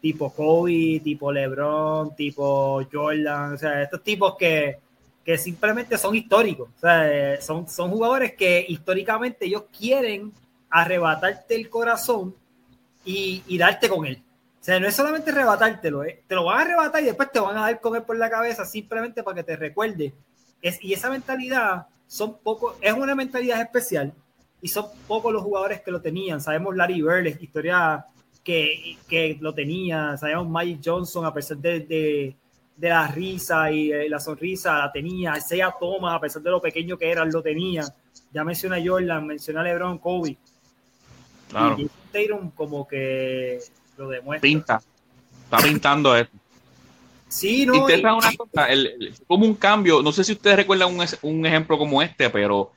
[0.00, 4.78] tipo Kobe, tipo LeBron, tipo Jordan, o sea, estos tipos que,
[5.24, 10.32] que simplemente son históricos, o sea, son, son jugadores que históricamente ellos quieren
[10.70, 12.36] arrebatarte el corazón
[13.04, 14.22] y, y darte con él.
[14.60, 16.22] O sea, no es solamente arrebatártelo, ¿eh?
[16.28, 18.64] te lo van a arrebatar y después te van a dar comer por la cabeza
[18.64, 20.14] simplemente para que te recuerde.
[20.60, 24.12] Es, y esa mentalidad son pocos, es una mentalidad especial
[24.60, 26.42] y son pocos los jugadores que lo tenían.
[26.42, 28.04] Sabemos Larry Bird, historia
[28.44, 31.80] que, que lo tenía, sabemos Mike Johnson, a pesar de,
[32.76, 35.38] de, la risa y la sonrisa, la tenía.
[35.38, 37.82] Isaiah Thomas, a pesar de lo pequeño que era, lo tenía.
[38.30, 40.36] Ya menciona Jordan, menciona LeBron, Kobe.
[41.48, 41.76] Claro.
[41.78, 43.58] Y Tatum como que
[43.96, 44.42] lo demuestra.
[44.42, 44.82] Pinta.
[45.44, 46.36] Está pintando esto.
[47.32, 47.88] Sí, no.
[47.88, 48.68] Y una cosa,
[49.26, 52.72] como un cambio, no sé si ustedes recuerdan un, un, ejemplo como este, pero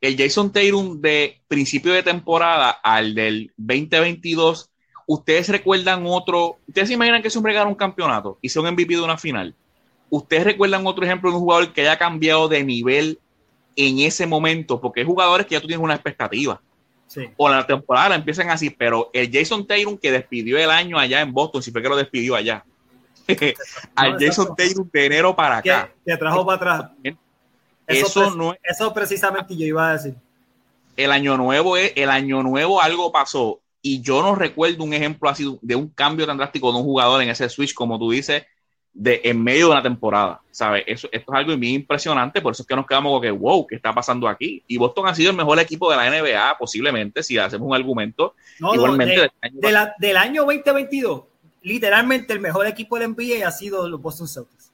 [0.00, 4.70] el Jason Tatum de principio de temporada al del 2022,
[5.08, 6.56] ¿ustedes recuerdan otro?
[6.68, 9.56] ¿Ustedes se imaginan que se un campeonato y son MVP de una final?
[10.08, 13.18] ¿Ustedes recuerdan otro ejemplo de un jugador que haya cambiado de nivel
[13.74, 14.80] en ese momento?
[14.80, 16.60] Porque hay jugadores que ya tú tienes una expectativa.
[17.08, 17.22] Sí.
[17.36, 21.32] O la temporada empiezan así, pero el Jason Tatum que despidió el año allá en
[21.32, 22.64] Boston, si fue que lo despidió allá
[23.94, 25.90] al Jason Taylor de enero para acá.
[26.04, 26.90] Que trajo para atrás.
[27.86, 30.14] Eso, no es, eso precisamente yo iba a decir.
[30.96, 35.28] El año nuevo es, el año nuevo algo pasó y yo no recuerdo un ejemplo
[35.28, 38.44] así de un cambio tan drástico de un jugador en ese switch como tú dices
[38.92, 40.82] de en medio de una temporada, ¿sabes?
[40.86, 43.66] Eso, esto es algo muy impresionante, por eso es que nos quedamos con que, wow,
[43.66, 44.64] ¿qué está pasando aquí?
[44.66, 48.34] Y Boston ha sido el mejor equipo de la NBA, posiblemente, si hacemos un argumento.
[48.58, 49.30] igualmente,
[49.98, 51.24] del año 2022
[51.66, 54.70] literalmente el mejor equipo del NBA ha sido los Boston Celtics.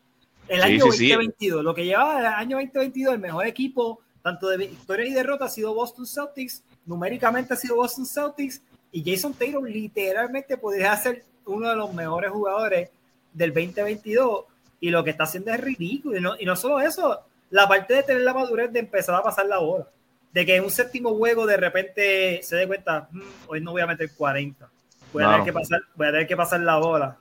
[0.47, 5.07] El año 2022, lo que llevaba el año 2022, el mejor equipo, tanto de victoria
[5.07, 8.61] y derrota, ha sido Boston Celtics, numéricamente ha sido Boston Celtics,
[8.93, 12.90] y Jason Taylor literalmente podría ser uno de los mejores jugadores
[13.32, 14.45] del 2022,
[14.78, 16.18] y lo que está haciendo es ridículo.
[16.18, 19.22] Y no, y no solo eso, la parte de tener la madurez de empezar a
[19.22, 19.88] pasar la bola,
[20.30, 23.80] de que en un séptimo juego de repente se dé cuenta, mm, hoy no voy
[23.80, 24.68] a meter 40
[25.12, 27.18] voy a, tener que pasar, voy a tener que pasar la bola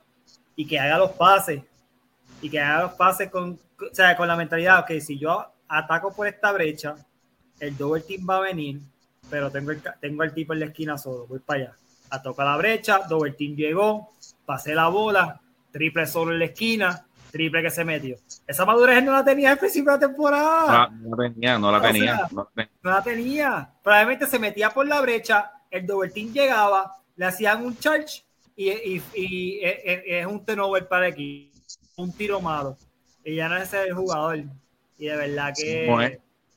[0.56, 1.62] y que haga los pases
[2.40, 6.12] y que haga los pases con, o sea, con la mentalidad que si yo ataco
[6.14, 6.94] por esta brecha,
[7.60, 8.80] el double team va a venir,
[9.30, 11.76] pero tengo el, tengo el tipo en la esquina solo, voy para allá.
[12.10, 14.10] a tocar la brecha, Doble Team llegó,
[14.44, 15.40] pasé la bola,
[15.70, 18.16] triple solo en la esquina, triple que se metió.
[18.46, 20.88] Esa madurez no la tenía al principio de la temporada.
[20.88, 22.16] No, no tenía, no la O tenía.
[22.16, 22.70] sea, no tenía.
[22.82, 23.70] No la tenía.
[23.82, 28.22] Probablemente se metía por la brecha, el Double Team llegaba, le hacían un charge
[28.56, 31.50] y, y- y es, es- un turnover para aquí,
[31.96, 32.76] un tiro malo.
[33.24, 34.44] Y ya no es el jugador.
[34.98, 35.86] Y de verdad que.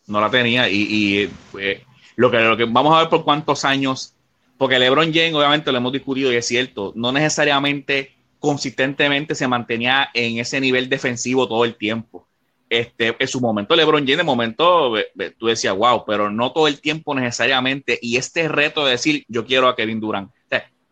[0.07, 0.69] No, la tenía.
[0.69, 1.79] Y, y, pues,
[2.15, 4.13] lo, que, lo que vamos a ver por cuántos años,
[4.57, 10.09] porque LeBron James, obviamente lo hemos discutido y es cierto, no necesariamente consistentemente se mantenía
[10.13, 12.27] en ese nivel defensivo todo el tiempo.
[12.69, 16.51] Este, en su momento, LeBron James, de momento, ve- ve, tú decías, wow, pero no
[16.51, 17.99] todo el tiempo necesariamente.
[18.01, 20.31] Y este reto de decir, yo quiero a Kevin Durant.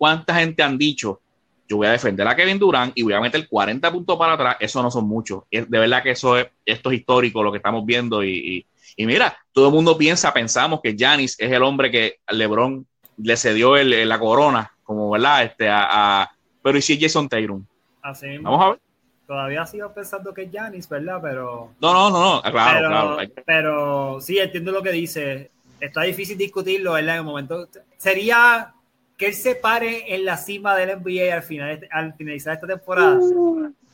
[0.04, 1.22] ¿Cuánta gente han dicho,
[1.66, 4.58] yo voy a defender a Kevin Durant y voy a meter 40 puntos para atrás?
[4.60, 5.44] Eso no son muchos.
[5.50, 8.22] Es- De verdad que eso es, esto es histórico, lo que estamos viendo.
[8.22, 8.66] Y, y-
[8.98, 12.86] y mira, todo el mundo piensa, pensamos que Giannis es el hombre que LeBron
[13.16, 15.44] le cedió el- la corona, como, ¿verdad?
[15.44, 16.32] Este, a, a-
[16.62, 17.64] pero ¿y si es Jason Tatum?
[18.02, 18.52] así mismo.
[18.52, 18.80] Vamos a ver.
[19.26, 21.20] Todavía sigo pensando que es Giannis, ¿verdad?
[21.22, 21.72] Pero.
[21.80, 23.18] No, no, no, no, claro, pero, claro.
[23.20, 25.50] Que- pero sí, entiendo lo que dice.
[25.80, 27.14] Está difícil discutirlo, ¿verdad?
[27.16, 27.70] En el momento.
[27.98, 28.74] Sería
[29.24, 33.18] que él se pare en la cima del NBA al, final, al finalizar esta temporada.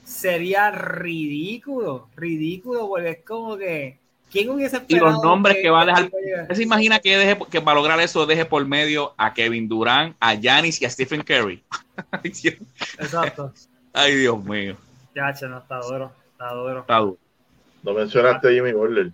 [0.03, 3.99] Sería ridículo, ridículo, porque es como que.
[4.31, 5.11] ¿Quién hubiese Y esperado?
[5.11, 6.09] los nombres que va a dejar.
[6.09, 9.67] que- ¿Usted se imagina que, deje, que para lograr eso deje por medio a Kevin
[9.69, 11.63] Durant, a Giannis y a Stephen Curry?
[12.23, 13.53] Exacto.
[13.93, 14.75] Ay, Dios mío.
[15.15, 16.11] Ya, che, no, está duro.
[16.31, 16.79] Está duro.
[16.79, 17.17] Está duro.
[17.83, 19.11] No mencionaste a Jimmy Butler.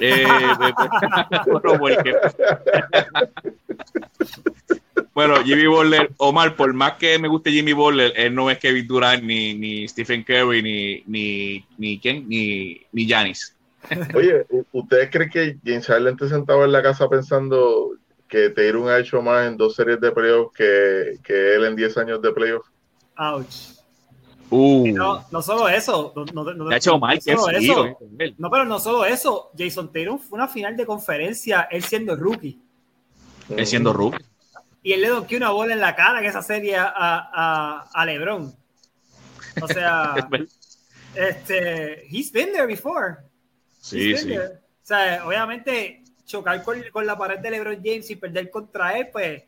[0.00, 0.26] Eh,
[1.46, 2.14] bueno, porque-
[5.14, 8.86] bueno, Jimmy Butler, Omar, por más que me guste Jimmy Butler, él no es Kevin
[8.86, 13.56] Durant, ni, ni Stephen Curry, ni, ni, ni quién, ni, ni Giannis.
[14.14, 17.92] Oye, ¿u- ¿ustedes creen que James Harden te sentaba en la casa pensando
[18.28, 21.96] que Tatum ha hecho más en dos series de playoffs que, que él en 10
[21.98, 22.70] años de playoffs?
[23.16, 23.46] Ouch.
[24.52, 26.12] Uh, No, no solo eso.
[26.14, 27.98] No, no, no- le ha hecho mal, no que solo eso.
[28.18, 28.34] él.
[28.38, 29.50] No, pero no solo eso.
[29.56, 32.60] Jason Tatum fue una final de conferencia, él siendo rookie.
[33.48, 34.24] Él siendo rookie.
[34.82, 38.04] Y él le donqueó una bola en la cara en esa serie a, a, a
[38.06, 38.54] LeBron.
[39.60, 40.14] O sea,
[41.14, 43.16] este, he's been there before.
[43.80, 44.38] Sí, He's been sí.
[44.38, 44.54] there.
[44.82, 49.08] O sea, obviamente, chocar con, con la pared de LeBron James y perder contra él,
[49.12, 49.42] pues,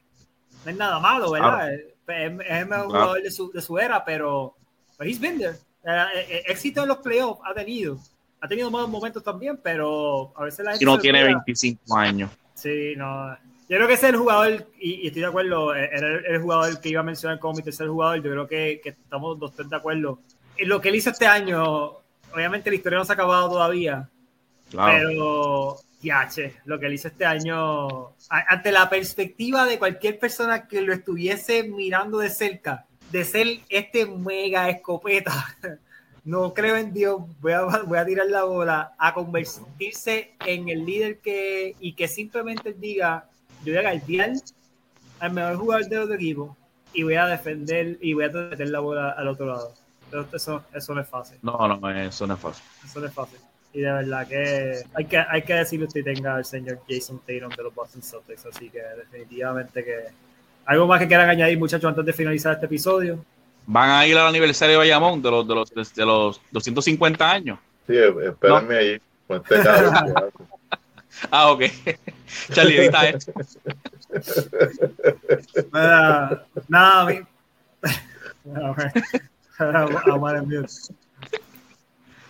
[0.65, 1.69] no es nada malo, ¿verdad?
[2.05, 2.39] Claro.
[2.41, 2.85] Es, es el mejor Claro.
[2.89, 4.55] jugador de su, de su era, pero,
[4.99, 5.57] pero he's been there.
[5.85, 7.99] Eh, eh, éxito en los playoffs ha tenido.
[8.41, 11.39] Ha tenido malos momentos también, pero a veces la gente Y no tiene olvida.
[11.47, 12.31] 25 años.
[12.55, 13.37] Sí, no.
[13.73, 16.27] Yo creo que ese es el jugador, y, y estoy de acuerdo, eh, era el,
[16.27, 18.17] el jugador que iba a mencionar como mi tercer jugador.
[18.17, 20.19] Yo creo que, que estamos los tres de acuerdo.
[20.59, 21.93] En lo que él hizo este año,
[22.35, 24.11] obviamente la historia no se ha acabado todavía,
[24.71, 25.09] Claro.
[25.09, 30.83] pero, yache, lo que él hizo este año, ante la perspectiva de cualquier persona que
[30.83, 35.33] lo estuviese mirando de cerca, de ser este mega escopeta,
[36.25, 40.85] no creo en Dios, voy a, voy a tirar la bola, a convertirse en el
[40.85, 43.31] líder que, y que simplemente diga,
[43.65, 44.33] yo voy a guardiar
[45.21, 46.57] al mejor jugador del otro equipo
[46.93, 49.73] y voy a defender y voy a meter la bola al otro lado.
[50.11, 51.39] Pero eso, eso no es fácil.
[51.43, 52.65] No, no, eso no es fácil.
[52.85, 53.39] Eso no es fácil.
[53.73, 57.49] Y de verdad que hay que, hay que decirle usted tenga al señor Jason Tatum
[57.57, 58.45] de los Boston Celtics.
[58.47, 60.09] Así que definitivamente que...
[60.67, 63.25] ¿Algo más que quieran añadir, muchachos, antes de finalizar este episodio?
[63.67, 67.59] Van a ir al aniversario de Bayamón de los, de los, de los 250 años.
[67.87, 69.01] Sí, espérenme ahí.
[69.27, 70.31] Con este cabrón.
[71.31, 71.63] Ah, ok.
[72.53, 73.33] Charlie, edita esto.
[75.73, 77.21] Nada, nada, mi...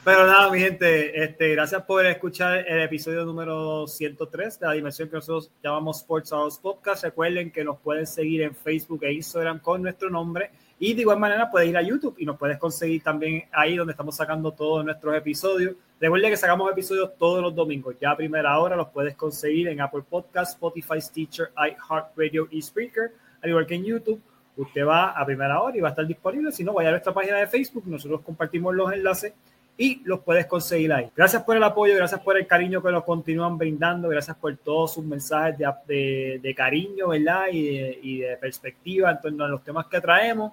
[0.04, 5.08] Pero nada, mi gente, este, gracias por escuchar el episodio número 103 de la dimensión
[5.08, 7.04] que nosotros llamamos Sports Hours Podcast.
[7.04, 10.50] Recuerden que nos pueden seguir en Facebook e Instagram con nuestro nombre
[10.84, 13.92] y de igual manera puedes ir a YouTube y nos puedes conseguir también ahí donde
[13.92, 15.76] estamos sacando todos nuestros episodios.
[16.00, 17.94] Recuerda que sacamos episodios todos los domingos.
[18.00, 23.12] Ya a primera hora los puedes conseguir en Apple Podcast, Spotify, Stitcher, iHeartRadio y Spreaker,
[23.40, 24.20] al igual que en YouTube.
[24.56, 26.50] Usted va a primera hora y va a estar disponible.
[26.50, 27.84] Si no, vaya a nuestra página de Facebook.
[27.86, 29.34] Nosotros compartimos los enlaces
[29.76, 31.10] y los puedes conseguir ahí.
[31.14, 34.94] Gracias por el apoyo, gracias por el cariño que nos continúan brindando, gracias por todos
[34.94, 35.56] sus mensajes
[35.86, 37.46] de, de, cariño, ¿verdad?
[37.52, 40.52] Y de, y de perspectiva en torno a los temas que traemos.